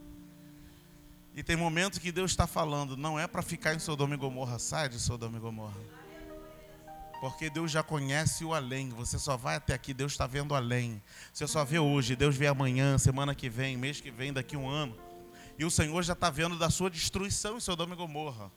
[1.34, 4.58] E tem momentos que Deus está falando, não é para ficar em Sodoma e Gomorra,
[4.58, 5.78] sai de Sodoma e Gomorra.
[7.20, 8.88] Porque Deus já conhece o além.
[8.90, 11.02] Você só vai até aqui, Deus está vendo além.
[11.32, 14.68] Você só vê hoje, Deus vê amanhã, semana que vem, mês que vem, daqui um
[14.68, 14.96] ano.
[15.58, 18.50] E o Senhor já está vendo da sua destruição em Sodoma e Gomorra.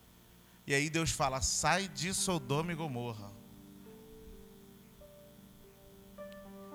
[0.65, 3.31] E aí Deus fala: sai de Sodoma e Gomorra.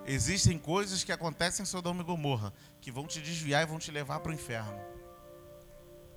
[0.05, 3.89] Existem coisas que acontecem em Sodoma e Gomorra que vão te desviar e vão te
[3.89, 4.79] levar para o inferno.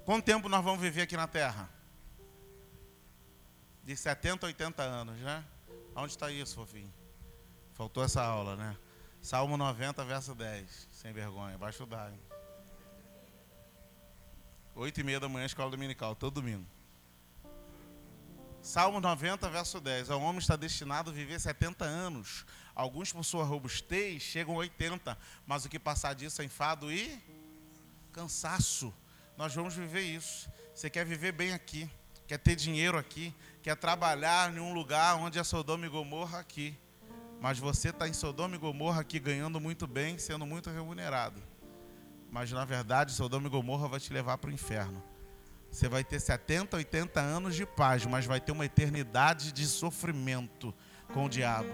[0.04, 1.70] Quanto tempo nós vamos viver aqui na terra?
[3.83, 5.44] De 70 a 80 anos, né?
[5.96, 6.92] Onde está isso, fofinho?
[7.72, 8.76] Faltou essa aula, né?
[9.22, 10.88] Salmo 90, verso 10.
[10.92, 12.20] Sem vergonha, vai estudar, hein?
[14.74, 16.66] 8 e meia da manhã, escola dominical, todo domingo.
[18.68, 20.11] Salmo 90, verso 10.
[20.11, 22.44] O homem está destinado a viver 70 anos.
[22.74, 25.16] Alguns, por sua robustez, chegam a 80.
[25.46, 27.18] Mas o que passar disso é enfado e
[28.12, 28.92] cansaço.
[29.38, 30.50] Nós vamos viver isso.
[30.74, 31.90] Você quer viver bem aqui,
[32.26, 36.76] quer ter dinheiro aqui, quer trabalhar em um lugar onde é Sodoma e Gomorra aqui.
[37.40, 41.42] Mas você está em Sodoma e Gomorra aqui ganhando muito bem, sendo muito remunerado.
[42.31, 45.02] Mas na verdade, Sodoma e Gomorra vai te levar para o inferno.
[45.70, 50.74] Você vai ter 70, 80 anos de paz, mas vai ter uma eternidade de sofrimento
[51.12, 51.70] com o diabo.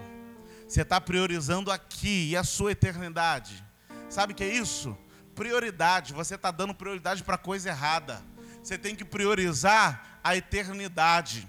[0.67, 3.63] Você está priorizando aqui e a sua eternidade.
[4.09, 4.97] Sabe o que é isso?
[5.33, 6.13] Prioridade.
[6.13, 8.21] Você está dando prioridade para coisa errada.
[8.63, 11.47] Você tem que priorizar a eternidade.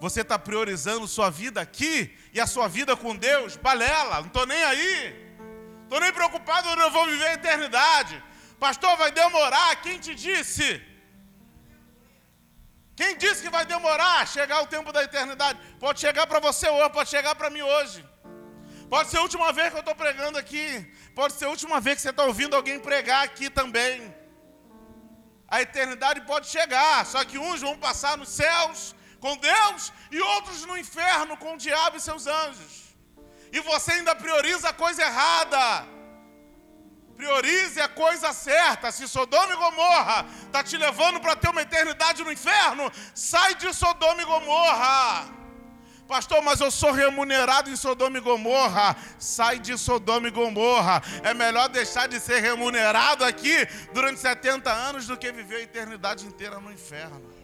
[0.00, 4.46] Você está priorizando sua vida aqui e a sua vida com Deus, balela, não estou
[4.46, 5.34] nem aí.
[5.82, 8.22] Estou nem preocupado, eu vou viver a eternidade.
[8.60, 10.80] Pastor, vai demorar, quem te disse?
[12.98, 15.56] Quem disse que vai demorar chegar o tempo da eternidade?
[15.78, 18.04] Pode chegar para você hoje, pode chegar para mim hoje.
[18.92, 20.66] Pode ser a última vez que eu estou pregando aqui.
[21.18, 24.12] Pode ser a última vez que você está ouvindo alguém pregar aqui também.
[25.46, 30.66] A eternidade pode chegar, só que uns vão passar nos céus com Deus e outros
[30.66, 32.72] no inferno com o diabo e seus anjos.
[33.52, 35.64] E você ainda prioriza a coisa errada.
[37.18, 38.92] Priorize a coisa certa.
[38.92, 43.74] Se Sodoma e Gomorra está te levando para ter uma eternidade no inferno, sai de
[43.74, 45.28] Sodoma e Gomorra.
[46.06, 48.96] Pastor, mas eu sou remunerado em Sodoma e Gomorra.
[49.18, 51.02] Sai de Sodoma e Gomorra.
[51.24, 56.24] É melhor deixar de ser remunerado aqui durante 70 anos do que viver a eternidade
[56.24, 57.34] inteira no inferno.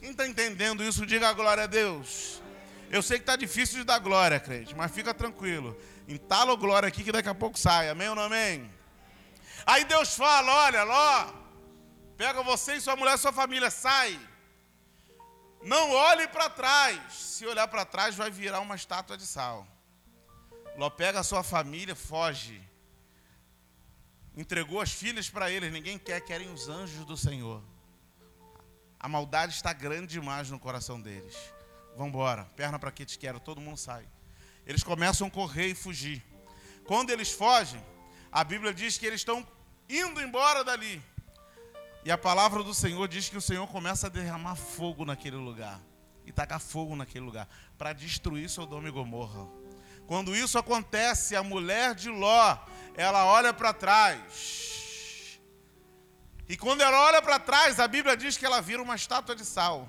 [0.00, 2.42] Quem está entendendo isso, diga a glória a Deus.
[2.90, 5.78] Eu sei que está difícil de dar glória, crente, mas fica tranquilo.
[6.08, 7.88] Entala o glória aqui que daqui a pouco sai.
[7.88, 8.72] Amém ou não amém?
[9.66, 11.32] Aí Deus fala: olha, Ló,
[12.16, 14.18] pega você e sua mulher sua família, sai.
[15.62, 17.12] Não olhe para trás.
[17.12, 19.66] Se olhar para trás, vai virar uma estátua de sal.
[20.76, 22.60] Ló pega a sua família, foge.
[24.36, 25.72] entregou as filhas para eles.
[25.72, 27.62] Ninguém quer, querem os anjos do Senhor.
[28.98, 31.36] A maldade está grande demais no coração deles.
[31.96, 34.06] Vão embora, perna para que te quero, todo mundo sai.
[34.66, 36.24] Eles começam a correr e fugir.
[36.84, 37.82] Quando eles fogem,
[38.30, 39.46] a Bíblia diz que eles estão
[39.88, 41.02] indo embora dali.
[42.04, 45.80] E a palavra do Senhor diz que o Senhor começa a derramar fogo naquele lugar.
[46.24, 47.48] E tacar fogo naquele lugar.
[47.76, 49.48] Para destruir Sodoma e Gomorra.
[50.06, 52.58] Quando isso acontece, a mulher de Ló,
[52.96, 55.40] ela olha para trás.
[56.48, 59.44] E quando ela olha para trás, a Bíblia diz que ela vira uma estátua de
[59.44, 59.88] sal.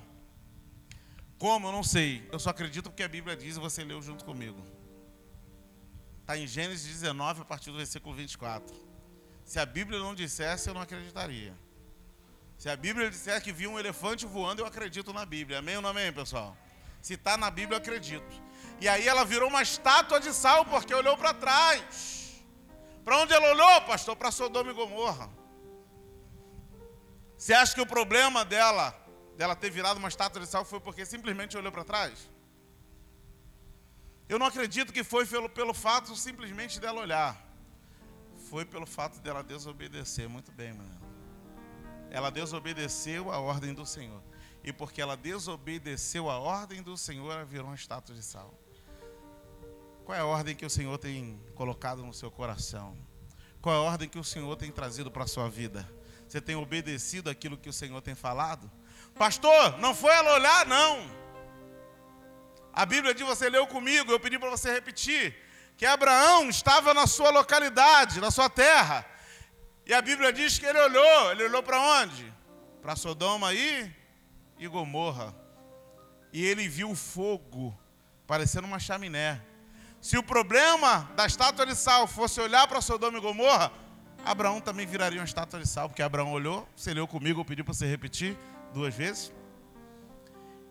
[1.43, 1.67] Como?
[1.67, 2.25] Eu não sei.
[2.31, 4.65] Eu só acredito porque a Bíblia diz e você leu junto comigo.
[6.21, 8.73] Está em Gênesis 19, a partir do versículo 24.
[9.43, 11.53] Se a Bíblia não dissesse, eu não acreditaria.
[12.57, 15.59] Se a Bíblia disser que viu um elefante voando, eu acredito na Bíblia.
[15.59, 16.55] Amém ou não amém, pessoal?
[17.01, 18.41] Se está na Bíblia, eu acredito.
[18.79, 22.41] E aí ela virou uma estátua de sal porque olhou para trás.
[23.03, 24.15] Para onde ela olhou, pastor?
[24.15, 25.29] Para Sodoma e Gomorra.
[27.37, 28.97] Você acha que o problema dela,
[29.37, 32.29] dela ter virado uma estátua de sal, foi porque simplesmente olhou para trás?
[34.27, 37.39] Eu não acredito que foi pelo, pelo fato simplesmente dela olhar.
[38.49, 40.29] Foi pelo fato dela desobedecer.
[40.29, 41.01] Muito bem, mano.
[42.09, 44.21] Ela desobedeceu a ordem do Senhor.
[44.63, 48.57] E porque ela desobedeceu a ordem do Senhor, ela virou uma estátua de sal.
[50.05, 52.97] Qual é a ordem que o Senhor tem colocado no seu coração?
[53.61, 55.89] Qual é a ordem que o Senhor tem trazido para a sua vida?
[56.27, 58.71] Você tem obedecido aquilo que o Senhor tem falado?
[59.15, 61.11] Pastor, não foi ela olhar, não.
[62.73, 65.35] A Bíblia diz, você leu comigo, eu pedi para você repetir,
[65.77, 69.05] que Abraão estava na sua localidade, na sua terra.
[69.85, 72.33] E a Bíblia diz que ele olhou, ele olhou para onde?
[72.81, 73.91] Para Sodoma e,
[74.57, 75.35] e Gomorra.
[76.31, 77.77] E ele viu fogo,
[78.25, 79.39] parecendo uma chaminé.
[80.01, 83.71] Se o problema da estátua de sal fosse olhar para Sodoma e Gomorra,
[84.25, 87.63] Abraão também viraria uma estátua de sal, porque Abraão olhou, você leu comigo, eu pedi
[87.63, 88.37] para você repetir
[88.73, 89.31] duas vezes.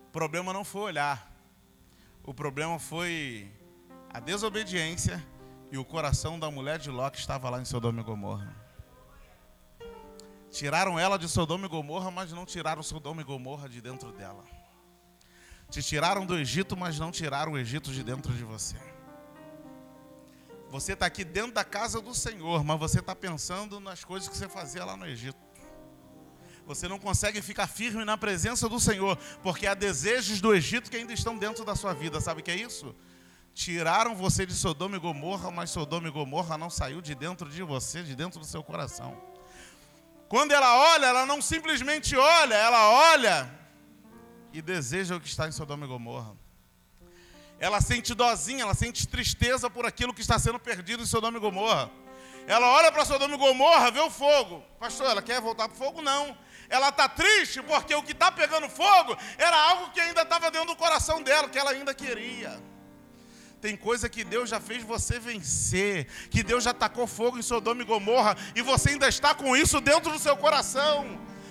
[0.07, 1.31] O problema não foi olhar,
[2.23, 3.51] o problema foi
[4.13, 5.25] a desobediência
[5.71, 8.55] e o coração da mulher de Ló que estava lá em Sodoma e Gomorra.
[10.51, 14.43] Tiraram ela de Sodoma e Gomorra, mas não tiraram Sodoma e Gomorra de dentro dela.
[15.67, 18.77] Te tiraram do Egito, mas não tiraram o Egito de dentro de você.
[20.69, 24.37] Você está aqui dentro da casa do Senhor, mas você está pensando nas coisas que
[24.37, 25.42] você fazia lá no Egito.
[26.65, 30.97] Você não consegue ficar firme na presença do Senhor, porque há desejos do Egito que
[30.97, 32.21] ainda estão dentro da sua vida.
[32.21, 32.95] Sabe o que é isso?
[33.53, 37.61] Tiraram você de Sodoma e Gomorra, mas Sodoma e Gomorra não saiu de dentro de
[37.61, 39.21] você, de dentro do seu coração.
[40.27, 43.51] Quando ela olha, ela não simplesmente olha, ela olha
[44.51, 46.43] e deseja o que está em Sodoma e Gomorra
[47.63, 51.39] ela sente dozinha, ela sente tristeza por aquilo que está sendo perdido em Sodoma e
[51.39, 51.89] Gomorra.
[52.45, 54.61] Ela olha para Sodoma e Gomorra, vê o fogo.
[54.77, 56.01] Pastor, ela quer voltar para o fogo?
[56.01, 56.37] Não.
[56.73, 60.69] Ela está triste porque o que está pegando fogo era algo que ainda estava dentro
[60.69, 62.59] do coração dela, que ela ainda queria.
[63.61, 67.83] Tem coisa que Deus já fez você vencer, que Deus já tacou fogo em Sodoma
[67.83, 71.03] e Gomorra, e você ainda está com isso dentro do seu coração.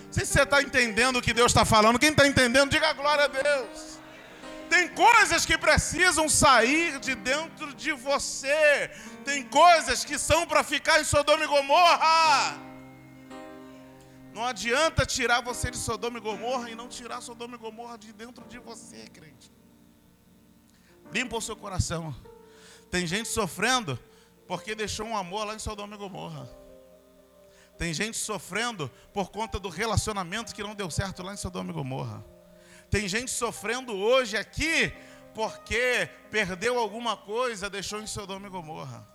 [0.06, 2.00] Não sei se você está entendendo o que Deus está falando.
[2.00, 4.00] Quem está entendendo, diga glória a Deus.
[4.68, 8.90] Tem coisas que precisam sair de dentro de você.
[9.24, 12.71] Tem coisas que são para ficar em Sodoma e Gomorra.
[14.32, 18.12] Não adianta tirar você de Sodoma e Gomorra e não tirar Sodoma e Gomorra de
[18.12, 19.52] dentro de você, crente.
[21.12, 22.14] Limpa o seu coração.
[22.90, 23.98] Tem gente sofrendo
[24.48, 26.48] porque deixou um amor lá em Sodoma e Gomorra.
[27.76, 31.74] Tem gente sofrendo por conta do relacionamento que não deu certo lá em Sodoma e
[31.74, 32.24] Gomorra.
[32.90, 34.92] Tem gente sofrendo hoje aqui
[35.34, 39.11] porque perdeu alguma coisa, deixou em Sodoma e Gomorra.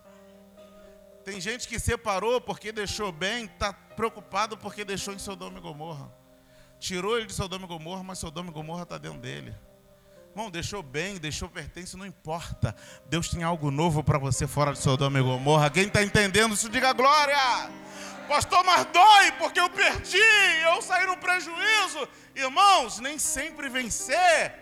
[1.27, 6.09] Tem gente que separou porque deixou bem, está preocupado porque deixou em Sodoma e Gomorra.
[6.79, 9.53] Tirou ele de Sodoma e Gomorra, mas Sodoma e Gomorra está dentro dele.
[10.29, 12.73] Irmão, deixou bem, deixou pertence, não importa.
[13.09, 15.69] Deus tem algo novo para você fora de Sodoma e Gomorra.
[15.69, 17.35] Quem está entendendo isso, diga glória.
[18.29, 20.23] Pastor, mas dói porque eu perdi,
[20.63, 22.07] eu saí no prejuízo.
[22.37, 24.55] Irmãos, nem sempre vencer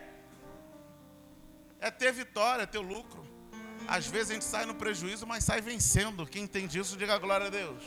[1.79, 3.24] é ter vitória, é ter lucro.
[3.87, 6.25] Às vezes a gente sai no prejuízo, mas sai vencendo.
[6.25, 7.83] Quem entende isso, diga glória a Deus.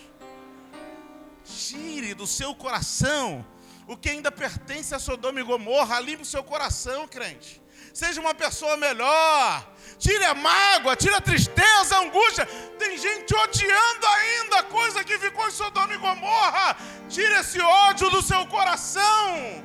[1.44, 3.44] Tire do seu coração
[3.87, 7.61] o que ainda pertence a Sodoma e Gomorra, limpe o seu coração, crente.
[7.94, 9.66] Seja uma pessoa melhor.
[9.98, 12.44] Tire a mágoa, tire a tristeza, a angústia.
[12.78, 16.76] Tem gente odiando ainda a coisa que ficou em Sodoma e Gomorra.
[17.08, 19.64] Tire esse ódio do seu coração.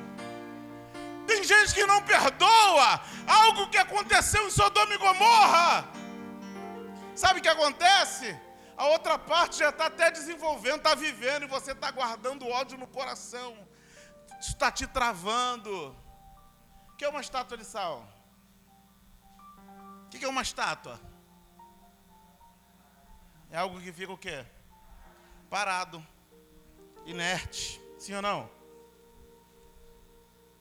[1.26, 5.86] Tem gente que não perdoa algo que aconteceu em Sodoma e Gomorra.
[7.14, 8.38] Sabe o que acontece?
[8.76, 12.86] A outra parte já está até desenvolvendo, está vivendo, e você está guardando ódio no
[12.86, 13.56] coração.
[14.40, 15.96] Está te travando.
[16.88, 18.06] O que é uma estátua de sal?
[20.06, 21.00] O que é uma estátua?
[23.50, 24.44] É algo que fica o quê?
[25.48, 26.04] Parado,
[27.06, 27.80] inerte.
[27.98, 28.50] Sim ou não?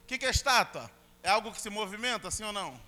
[0.02, 0.89] O que é estátua?
[1.24, 2.80] É algo que se movimenta, sim ou não?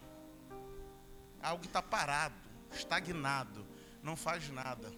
[1.41, 2.35] É algo que está parado,
[2.75, 3.65] estagnado,
[4.03, 4.91] não faz nada.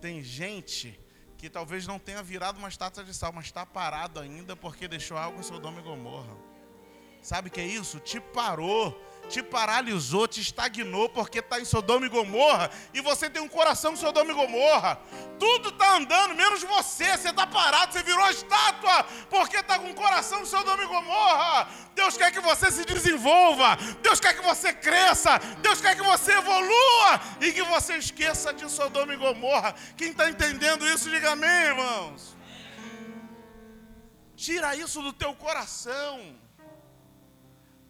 [0.00, 0.98] Tem gente
[1.36, 5.16] que talvez não tenha virado uma estátua de sal, mas está parado ainda porque deixou
[5.16, 6.36] algo em Sodoma e Gomorra.
[7.20, 8.00] Sabe o que é isso?
[8.00, 13.40] Te parou te paralisou, te estagnou, porque está em Sodoma e Gomorra, e você tem
[13.40, 15.00] um coração de Sodoma e Gomorra.
[15.38, 17.16] Tudo está andando, menos você.
[17.16, 21.68] Você está parado, você virou estátua, porque está com um coração de Sodoma e Gomorra.
[21.94, 26.32] Deus quer que você se desenvolva, Deus quer que você cresça, Deus quer que você
[26.32, 29.74] evolua e que você esqueça de Sodoma e Gomorra.
[29.96, 32.36] Quem está entendendo isso, diga amém, irmãos.
[34.36, 36.41] Tira isso do teu coração.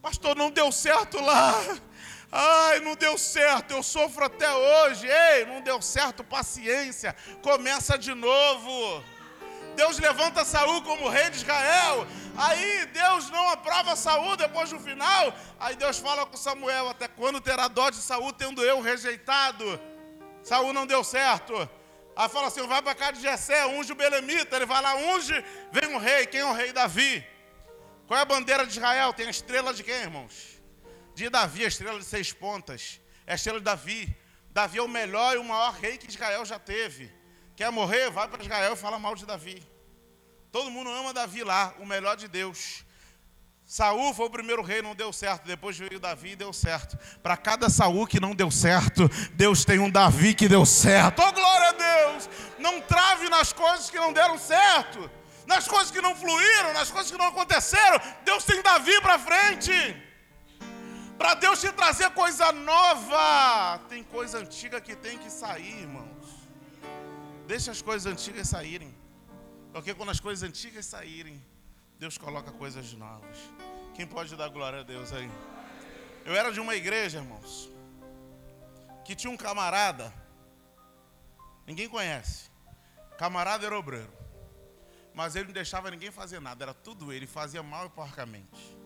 [0.03, 1.53] Pastor, não deu certo lá.
[2.29, 5.07] Ai, não deu certo, eu sofro até hoje.
[5.07, 7.15] Ei, não deu certo, paciência.
[7.41, 9.01] Começa de novo.
[9.77, 12.05] Deus levanta Saul como rei de Israel.
[12.37, 15.33] Aí Deus não aprova Saul depois do final.
[15.57, 19.79] Aí Deus fala com Samuel: Até quando terá dó de Saul, tendo eu rejeitado?
[20.43, 21.53] Saul não deu certo.
[22.13, 24.57] Aí fala assim: vai para cá de Jessé, unge o Belemita.
[24.57, 25.33] Ele vai lá, unge,
[25.71, 26.25] vem o rei.
[26.25, 27.25] Quem é o rei Davi?
[28.07, 29.13] Qual é a bandeira de Israel?
[29.13, 30.61] Tem a estrela de quem, irmãos?
[31.15, 32.99] De Davi, a estrela de seis pontas.
[33.25, 34.15] É a estrela de Davi.
[34.51, 37.11] Davi é o melhor e o maior rei que Israel já teve.
[37.55, 38.09] Quer morrer?
[38.09, 39.65] Vai para Israel e fala mal de Davi.
[40.51, 42.85] Todo mundo ama Davi lá, o melhor de Deus.
[43.65, 45.45] Saul foi o primeiro rei, não deu certo.
[45.45, 46.97] Depois veio Davi e deu certo.
[47.23, 51.21] Para cada Saul que não deu certo, Deus tem um Davi que deu certo.
[51.21, 52.29] Oh, glória a Deus!
[52.59, 55.09] Não trave nas coisas que não deram certo
[55.45, 57.99] nas coisas que não fluíram, nas coisas que não aconteceram.
[58.23, 59.71] Deus tem Davi para frente.
[61.17, 63.79] Para Deus te trazer coisa nova.
[63.89, 66.27] Tem coisa antiga que tem que sair, irmãos.
[67.45, 68.93] Deixa as coisas antigas saírem.
[69.71, 71.43] Porque quando as coisas antigas saírem,
[71.99, 73.37] Deus coloca coisas novas.
[73.95, 75.29] Quem pode dar glória a Deus aí?
[76.25, 77.69] Eu era de uma igreja, irmãos,
[79.03, 80.13] que tinha um camarada,
[81.67, 82.49] ninguém conhece.
[83.17, 84.22] Camarada era obreiro.
[85.13, 88.77] Mas ele não deixava ninguém fazer nada, era tudo ele, fazia mal e porcamente.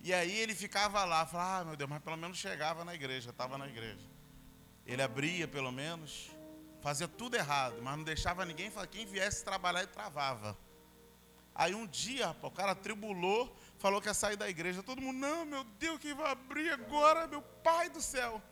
[0.00, 3.30] E aí ele ficava lá, falava, ah, meu Deus, mas pelo menos chegava na igreja,
[3.30, 4.06] estava na igreja.
[4.86, 6.30] Ele abria pelo menos,
[6.82, 10.56] fazia tudo errado, mas não deixava ninguém, quem viesse trabalhar e travava.
[11.54, 14.82] Aí um dia, o cara tribulou, falou que ia sair da igreja.
[14.82, 18.42] Todo mundo, não, meu Deus, quem vai abrir agora, meu pai do céu.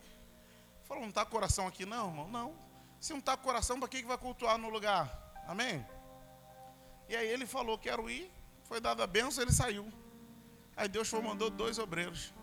[0.85, 2.29] Falou, não está coração aqui não, irmão?
[2.29, 2.55] Não.
[2.99, 5.11] Se não está coração, para que vai cultuar no lugar?
[5.45, 5.85] Amém?
[7.09, 8.31] E aí ele falou, quero ir,
[8.63, 9.91] foi dada a benção, ele saiu.
[10.75, 12.33] Aí Deus foi, mandou dois obreiros.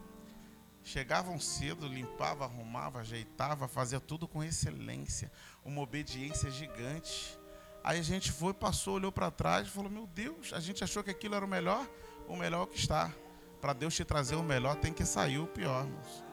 [0.82, 5.30] Chegavam cedo, limpava, arrumava, ajeitava, fazia tudo com excelência,
[5.64, 7.38] uma obediência gigante.
[7.84, 11.02] Aí a gente foi, passou, olhou para trás e falou: Meu Deus, a gente achou
[11.02, 11.86] que aquilo era o melhor,
[12.26, 13.12] o melhor que está.
[13.60, 15.84] Para Deus te trazer o melhor, tem que sair o pior.
[15.84, 16.30] Irmãos.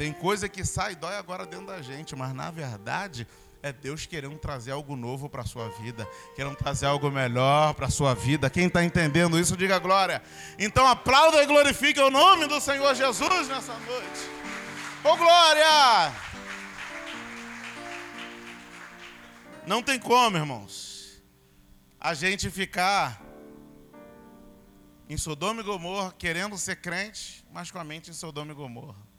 [0.00, 3.26] Tem coisa que sai e dói agora dentro da gente, mas na verdade
[3.62, 7.86] é Deus querendo trazer algo novo para a sua vida, querendo trazer algo melhor para
[7.86, 8.48] a sua vida.
[8.48, 10.22] Quem está entendendo isso, diga glória.
[10.58, 14.30] Então aplauda e glorifique o nome do Senhor Jesus nessa noite.
[15.04, 16.12] Ô oh, glória!
[19.66, 21.22] Não tem como, irmãos,
[22.00, 23.22] a gente ficar
[25.08, 29.09] em Sodoma e Gomorra querendo ser crente, mas com a mente em Sodoma e Gomorra.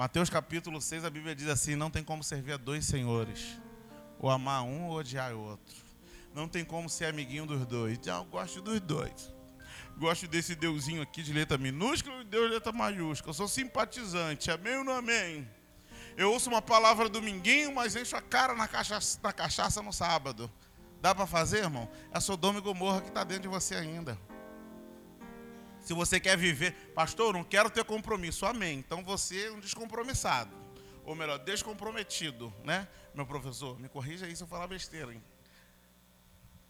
[0.00, 3.60] Mateus capítulo 6, a Bíblia diz assim: não tem como servir a dois senhores,
[4.18, 5.76] ou amar um ou odiar o outro.
[6.34, 7.98] Não tem como ser amiguinho dos dois.
[7.98, 9.30] Então, eu gosto dos dois.
[9.98, 13.28] Gosto desse deusinho aqui de letra minúscula e Deus de letra maiúscula.
[13.28, 15.46] Eu sou simpatizante, amém ou não amém?
[16.16, 20.50] Eu ouço uma palavra dominguinho, mas encho a cara na cachaça, na cachaça no sábado.
[21.02, 21.86] Dá para fazer, irmão?
[22.10, 24.18] É Sodoma e Gomorra que está dentro de você ainda.
[25.80, 28.78] Se você quer viver, pastor, não quero ter compromisso, amém.
[28.78, 30.54] Então você é um descompromissado.
[31.04, 32.86] Ou melhor, descomprometido, né?
[33.14, 35.22] Meu professor, me corrija aí se eu falar besteira, hein?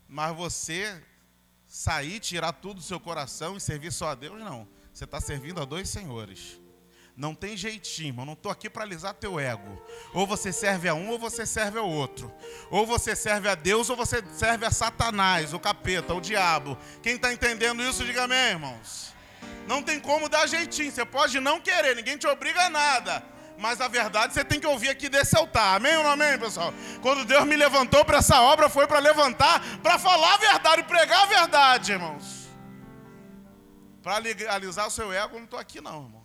[0.08, 1.02] Mas você
[1.66, 4.68] sair, tirar tudo do seu coração e servir só a Deus, não.
[4.92, 6.59] Você está servindo a dois senhores.
[7.20, 8.24] Não tem jeitinho, irmão.
[8.24, 9.78] Não estou aqui para alisar teu ego.
[10.14, 12.32] Ou você serve a um ou você serve ao outro.
[12.70, 16.78] Ou você serve a Deus ou você serve a Satanás, o capeta, o diabo.
[17.02, 19.12] Quem está entendendo isso, diga amém, irmãos.
[19.68, 20.90] Não tem como dar jeitinho.
[20.90, 23.22] Você pode não querer, ninguém te obriga a nada.
[23.58, 25.76] Mas a verdade você tem que ouvir aqui desse altar.
[25.76, 26.72] Amém ou não amém, pessoal?
[27.02, 31.24] Quando Deus me levantou para essa obra, foi para levantar, para falar a verdade, pregar
[31.24, 32.48] a verdade, irmãos.
[34.02, 36.19] Para legalizar o seu ego, eu não estou aqui, não, irmãos.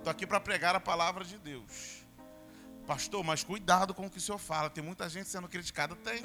[0.00, 2.06] Estou aqui para pregar a palavra de Deus.
[2.86, 4.70] Pastor, mas cuidado com o que o senhor fala.
[4.70, 5.94] Tem muita gente sendo criticada?
[5.94, 6.24] Tem.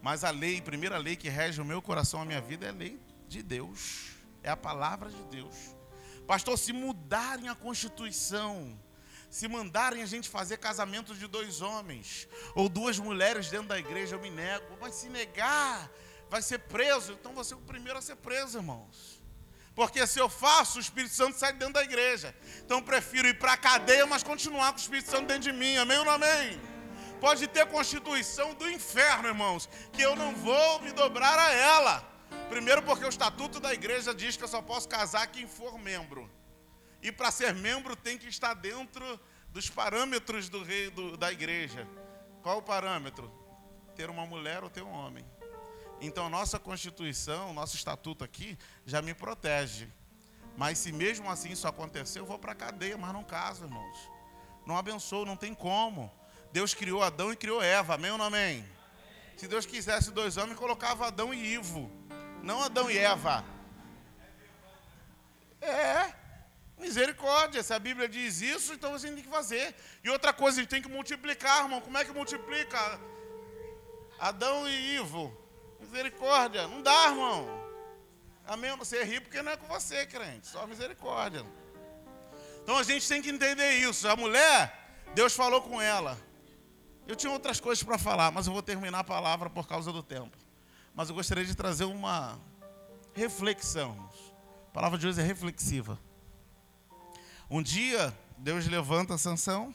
[0.00, 2.72] Mas a lei, primeira lei que rege o meu coração, a minha vida, é a
[2.72, 4.12] lei de Deus.
[4.42, 5.76] É a palavra de Deus.
[6.26, 8.80] Pastor, se mudarem a Constituição,
[9.28, 14.16] se mandarem a gente fazer casamento de dois homens ou duas mulheres dentro da igreja,
[14.16, 14.78] eu me nego.
[14.80, 15.90] Mas se negar,
[16.30, 17.12] vai ser preso.
[17.12, 19.21] Então você é o primeiro a ser preso, irmãos.
[19.74, 22.34] Porque se eu faço, o Espírito Santo sai dentro da igreja.
[22.64, 25.76] Então prefiro ir para a cadeia, mas continuar com o Espírito Santo dentro de mim.
[25.76, 26.60] Amém ou não amém?
[27.20, 32.12] Pode ter constituição do inferno, irmãos, que eu não vou me dobrar a ela.
[32.48, 36.30] Primeiro, porque o estatuto da igreja diz que eu só posso casar quem for membro.
[37.00, 39.18] E para ser membro tem que estar dentro
[39.48, 41.86] dos parâmetros do rei do, da igreja.
[42.42, 43.32] Qual o parâmetro?
[43.94, 45.24] Ter uma mulher ou ter um homem.
[46.04, 49.88] Então, nossa Constituição, nosso estatuto aqui, já me protege.
[50.56, 54.10] Mas se mesmo assim isso acontecer, eu vou para a cadeia, mas não caso, irmãos.
[54.66, 56.12] Não abençoo, não tem como.
[56.50, 58.68] Deus criou Adão e criou Eva, amém ou não amém?
[59.36, 61.88] Se Deus quisesse dois homens, colocava Adão e Ivo,
[62.42, 63.44] não Adão e Eva.
[65.60, 66.12] É,
[66.78, 67.62] misericórdia.
[67.62, 69.72] Se a Bíblia diz isso, então você tem que fazer.
[70.02, 71.80] E outra coisa, gente tem que multiplicar, irmão.
[71.80, 73.00] Como é que multiplica?
[74.18, 75.41] Adão e Ivo.
[75.92, 76.66] Misericórdia.
[76.66, 77.46] Não dá, irmão.
[78.46, 78.74] Amém?
[78.78, 80.46] Você ri porque não é com você, crente.
[80.46, 81.44] Só misericórdia.
[82.62, 84.08] Então a gente tem que entender isso.
[84.08, 84.72] A mulher,
[85.14, 86.18] Deus falou com ela.
[87.06, 90.02] Eu tinha outras coisas para falar, mas eu vou terminar a palavra por causa do
[90.02, 90.34] tempo.
[90.94, 92.40] Mas eu gostaria de trazer uma
[93.12, 94.10] reflexão.
[94.68, 95.98] A palavra de hoje é reflexiva.
[97.50, 99.74] Um dia, Deus levanta Sansão.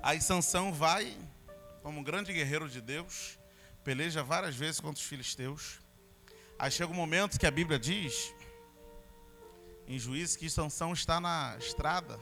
[0.00, 1.18] Aí Sansão vai,
[1.82, 3.36] como um grande guerreiro de Deus,
[3.86, 5.78] peleja várias vezes contra os filisteus.
[6.58, 8.34] Aí chega um momento que a Bíblia diz,
[9.86, 12.18] em Juízes, que Sansão está na estrada,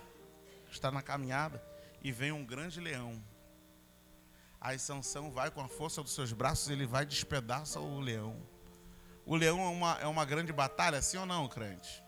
[0.70, 1.64] está na caminhada,
[2.02, 3.18] e vem um grande leão.
[4.60, 8.36] Aí Sansão vai com a força dos seus braços, ele vai despedaça o leão.
[9.24, 12.04] O leão é uma, é uma grande batalha, sim ou não, crente?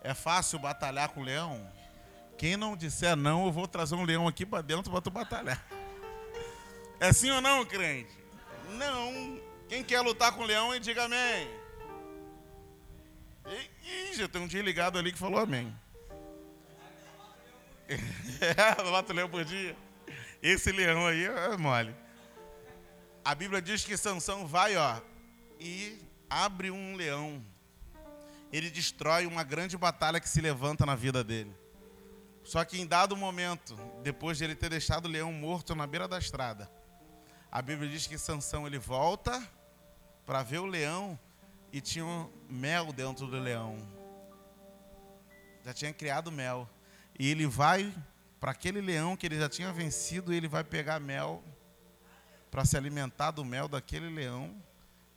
[0.00, 1.70] É fácil batalhar com o leão?
[2.38, 5.62] Quem não disser não, eu vou trazer um leão aqui para dentro para tu batalhar.
[6.98, 8.17] É sim ou não, crente?
[8.76, 9.40] Não.
[9.68, 11.48] Quem quer lutar com o leão, diga amém.
[13.46, 15.74] Ih, já tem um dia ligado ali que falou amém.
[17.88, 19.76] É, mata o leão por dia.
[20.42, 21.94] Esse leão aí é mole.
[23.24, 25.00] A Bíblia diz que Sansão vai, ó,
[25.58, 25.98] e
[26.30, 27.44] abre um leão.
[28.52, 31.54] Ele destrói uma grande batalha que se levanta na vida dele.
[32.42, 36.08] Só que em dado momento, depois de ele ter deixado o leão morto na beira
[36.08, 36.70] da estrada,
[37.50, 39.42] a Bíblia diz que Sansão ele volta
[40.26, 41.18] para ver o leão
[41.72, 43.76] e tinha um mel dentro do leão.
[45.64, 46.68] Já tinha criado mel.
[47.18, 47.92] E ele vai
[48.38, 51.42] para aquele leão que ele já tinha vencido, e ele vai pegar mel
[52.50, 54.54] para se alimentar do mel daquele leão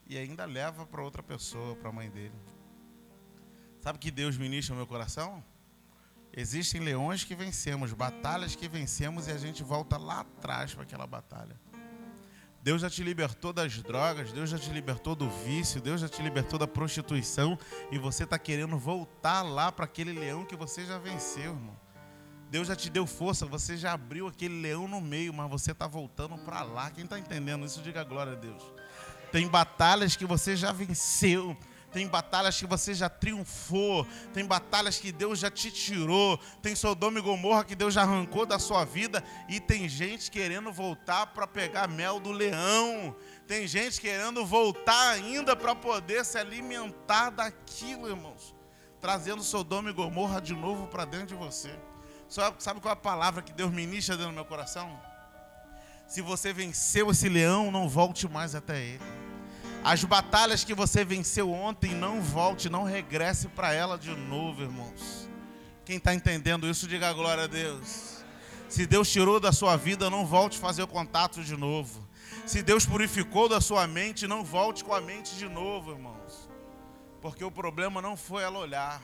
[0.07, 2.36] e ainda leva para outra pessoa, para a mãe dele.
[3.79, 5.43] Sabe que Deus ministra no meu coração?
[6.34, 11.07] Existem leões que vencemos, batalhas que vencemos e a gente volta lá atrás para aquela
[11.07, 11.57] batalha.
[12.64, 16.22] Deus já te libertou das drogas, Deus já te libertou do vício, Deus já te
[16.22, 17.57] libertou da prostituição
[17.91, 21.76] e você está querendo voltar lá para aquele leão que você já venceu, irmão.
[22.51, 25.88] Deus já te deu força, você já abriu aquele leão no meio, mas você está
[25.88, 26.91] voltando para lá.
[26.91, 28.62] Quem está entendendo isso, diga glória a Deus.
[29.32, 31.57] Tem batalhas que você já venceu,
[31.91, 37.19] tem batalhas que você já triunfou, tem batalhas que Deus já te tirou, tem Sodoma
[37.19, 41.45] e Gomorra que Deus já arrancou da sua vida, e tem gente querendo voltar para
[41.45, 43.15] pegar mel do leão,
[43.47, 48.55] tem gente querendo voltar ainda para poder se alimentar daquilo, irmãos,
[48.99, 51.77] trazendo Sodoma e Gomorra de novo para dentro de você.
[52.27, 54.97] Sabe qual é a palavra que Deus ministra dentro do meu coração?
[56.07, 59.30] Se você venceu esse leão, não volte mais até ele.
[59.84, 65.27] As batalhas que você venceu ontem, não volte, não regresse para ela de novo, irmãos.
[65.84, 68.23] Quem está entendendo isso, diga glória a Deus.
[68.69, 72.07] Se Deus tirou da sua vida, não volte fazer o contato de novo.
[72.45, 76.47] Se Deus purificou da sua mente, não volte com a mente de novo, irmãos.
[77.19, 79.01] Porque o problema não foi ela olhar.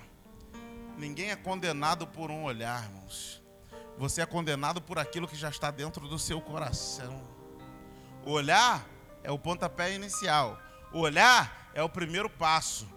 [0.95, 3.41] Ninguém é condenado por um olhar, irmãos.
[3.97, 7.19] Você é condenado por aquilo que já está dentro do seu coração.
[8.23, 8.87] O olhar
[9.23, 10.66] é o pontapé inicial.
[10.91, 12.87] Olhar é o primeiro passo.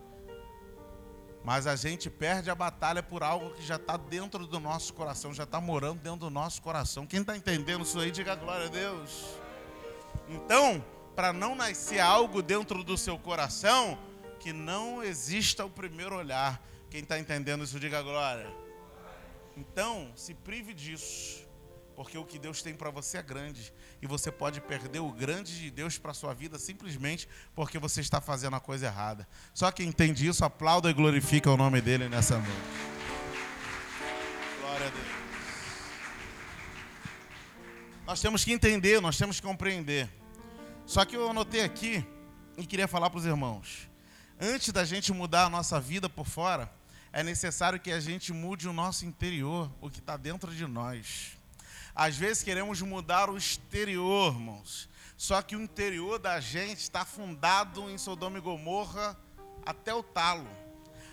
[1.42, 5.32] Mas a gente perde a batalha por algo que já está dentro do nosso coração,
[5.32, 7.06] já está morando dentro do nosso coração.
[7.06, 9.34] Quem está entendendo isso aí, diga glória a Deus.
[10.28, 10.84] Então,
[11.16, 13.98] para não nascer algo dentro do seu coração,
[14.38, 16.62] que não exista o primeiro olhar.
[16.90, 18.50] Quem está entendendo isso, diga glória.
[19.56, 21.46] Então, se prive disso,
[21.96, 23.72] porque o que Deus tem para você é grande
[24.02, 28.20] e você pode perder o grande de Deus para sua vida simplesmente porque você está
[28.20, 29.28] fazendo a coisa errada.
[29.52, 32.52] Só quem entende isso, aplauda e glorifica o nome dele nessa noite.
[34.60, 35.20] Glória a Deus.
[38.06, 40.08] Nós temos que entender, nós temos que compreender.
[40.86, 42.04] Só que eu anotei aqui
[42.56, 43.88] e queria falar para os irmãos.
[44.40, 46.72] Antes da gente mudar a nossa vida por fora,
[47.12, 51.39] é necessário que a gente mude o nosso interior, o que está dentro de nós.
[52.02, 54.88] Às vezes queremos mudar o exterior, irmãos.
[55.18, 59.14] Só que o interior da gente está fundado em Sodoma e Gomorra
[59.66, 60.48] até o talo.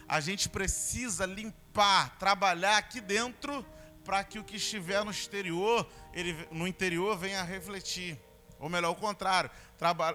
[0.07, 3.65] A gente precisa limpar, trabalhar aqui dentro
[4.05, 8.17] para que o que estiver no exterior, ele, no interior venha a refletir.
[8.57, 9.51] Ou melhor, o contrário,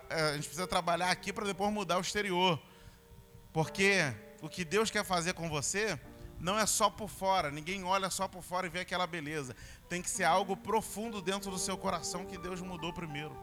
[0.09, 2.59] eh, a gente precisa trabalhar aqui para depois mudar o exterior.
[3.53, 4.11] Porque
[4.41, 6.01] o que Deus quer fazer com você
[6.43, 9.55] não é só por fora, ninguém olha só por fora e vê aquela beleza.
[9.93, 13.37] Tem que ser algo profundo dentro do seu coração que Deus mudou primeiro.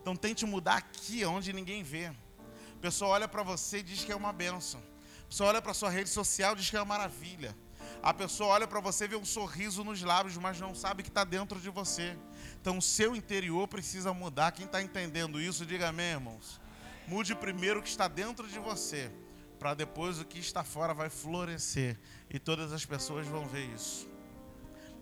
[0.00, 2.06] Então tente mudar aqui, onde ninguém vê.
[2.06, 4.82] A pessoa olha para você e diz que é uma benção.
[5.20, 7.54] A pessoa olha para sua rede social e diz que é uma maravilha.
[8.02, 11.10] A pessoa olha para você e vê um sorriso nos lábios, mas não sabe que
[11.10, 12.16] está dentro de você.
[12.58, 14.50] Então o seu interior precisa mudar.
[14.52, 16.58] Quem está entendendo isso, diga amém, irmãos.
[17.06, 19.12] Mude primeiro o que está dentro de você
[19.58, 21.98] para depois o que está fora vai florescer
[22.30, 24.10] e todas as pessoas vão ver isso.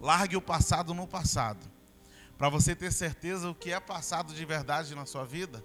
[0.01, 1.71] Largue o passado no passado.
[2.39, 5.63] Para você ter certeza o que é passado de verdade na sua vida,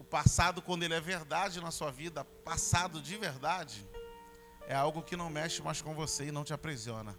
[0.00, 3.88] o passado, quando ele é verdade na sua vida, passado de verdade,
[4.66, 7.16] é algo que não mexe mais com você e não te aprisiona.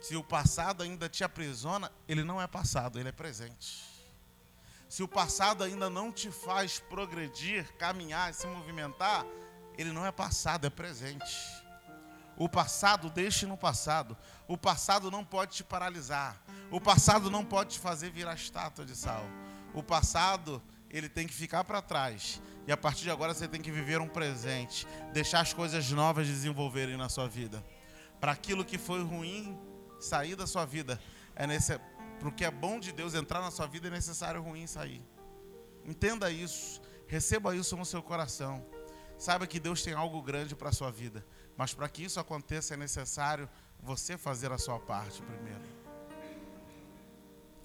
[0.00, 3.84] Se o passado ainda te aprisiona, ele não é passado, ele é presente.
[4.88, 9.24] Se o passado ainda não te faz progredir, caminhar, se movimentar,
[9.78, 11.61] ele não é passado, é presente.
[12.42, 14.16] O passado, deixe no passado.
[14.48, 16.42] O passado não pode te paralisar.
[16.72, 19.24] O passado não pode te fazer virar estátua de sal.
[19.72, 22.42] O passado, ele tem que ficar para trás.
[22.66, 24.88] E a partir de agora você tem que viver um presente.
[25.12, 27.64] Deixar as coisas novas desenvolverem na sua vida.
[28.18, 29.56] Para aquilo que foi ruim
[30.00, 31.00] sair da sua vida,
[31.36, 31.78] é nesse,
[32.18, 35.06] para o que é bom de Deus entrar na sua vida, é necessário ruim sair.
[35.84, 36.80] Entenda isso.
[37.06, 38.66] Receba isso no seu coração.
[39.16, 41.24] Saiba que Deus tem algo grande para a sua vida.
[41.56, 43.48] Mas para que isso aconteça é necessário
[43.80, 45.64] você fazer a sua parte primeiro.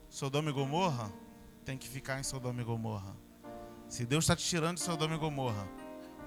[0.10, 1.12] Sodoma e Gomorra
[1.66, 3.16] tem que ficar em Sodoma e Gomorra.
[3.88, 5.68] Se Deus está te tirando de Sodoma e Gomorra,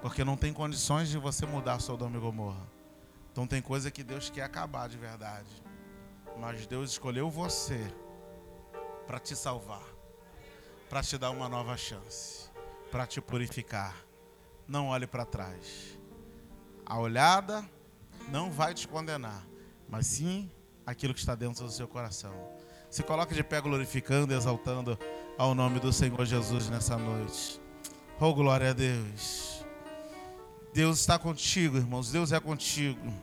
[0.01, 2.65] porque não tem condições de você mudar Sodoma e Gomorra.
[3.31, 5.49] Então tem coisa que Deus quer acabar de verdade.
[6.39, 7.93] Mas Deus escolheu você
[9.05, 9.83] para te salvar,
[10.89, 12.49] para te dar uma nova chance,
[12.89, 13.95] para te purificar
[14.71, 15.99] não olhe para trás.
[16.91, 17.63] A olhada
[18.27, 19.47] não vai te condenar,
[19.87, 20.51] mas sim
[20.85, 22.33] aquilo que está dentro do seu coração.
[22.89, 24.99] Se coloque de pé glorificando e exaltando
[25.37, 27.61] ao nome do Senhor Jesus nessa noite.
[28.19, 29.63] Oh, glória a Deus.
[30.73, 32.11] Deus está contigo, irmãos.
[32.11, 33.13] Deus é contigo.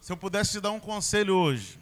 [0.00, 1.78] Se eu pudesse te dar um conselho hoje,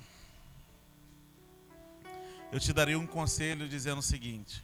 [2.53, 4.63] eu te daria um conselho dizendo o seguinte: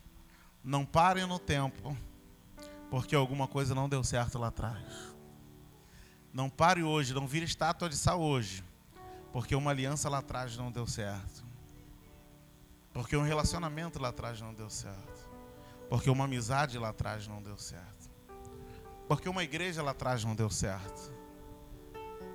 [0.62, 1.96] não parem no tempo,
[2.91, 4.84] porque alguma coisa não deu certo lá atrás.
[6.32, 8.64] Não pare hoje, não vire estátua de sal hoje,
[9.32, 11.47] porque uma aliança lá atrás não deu certo.
[12.93, 15.28] Porque um relacionamento lá atrás não deu certo.
[15.89, 18.11] Porque uma amizade lá atrás não deu certo.
[19.07, 21.12] Porque uma igreja lá atrás não deu certo.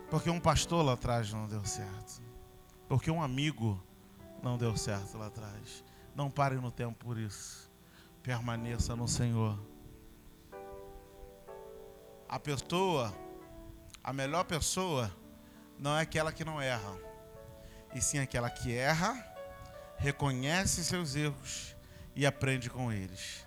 [0.10, 2.22] Porque um pastor lá atrás não deu certo.
[2.88, 3.82] Porque um amigo
[4.42, 5.84] não deu certo lá atrás.
[6.16, 7.72] Não pare no tempo por isso.
[8.22, 9.60] Permaneça no Senhor.
[12.34, 13.14] A pessoa,
[14.04, 15.16] a melhor pessoa,
[15.78, 16.98] não é aquela que não erra,
[17.94, 19.14] e sim aquela que erra,
[19.98, 21.76] reconhece seus erros
[22.16, 23.46] e aprende com eles.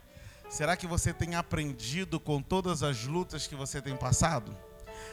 [0.48, 4.56] Será que você tem aprendido com todas as lutas que você tem passado?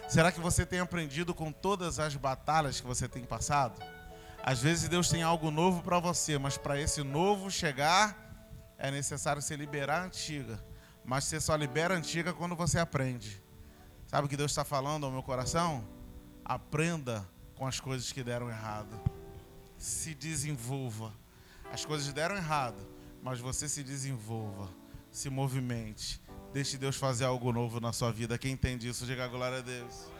[0.08, 3.84] Será que você tem aprendido com todas as batalhas que você tem passado?
[4.44, 8.38] Às vezes Deus tem algo novo para você, mas para esse novo chegar,
[8.78, 10.64] é necessário você liberar a antiga.
[11.04, 13.43] Mas você só libera a antiga quando você aprende.
[14.14, 15.84] Sabe o que Deus está falando ao meu coração?
[16.46, 19.02] Aprenda com as coisas que deram errado.
[19.76, 21.12] Se desenvolva.
[21.72, 22.78] As coisas deram errado,
[23.24, 24.70] mas você se desenvolva.
[25.10, 26.22] se movimente.
[26.54, 28.38] Deixe Deus fazer algo novo na sua vida.
[28.38, 30.13] Quem entende isso, diga glória a Deus.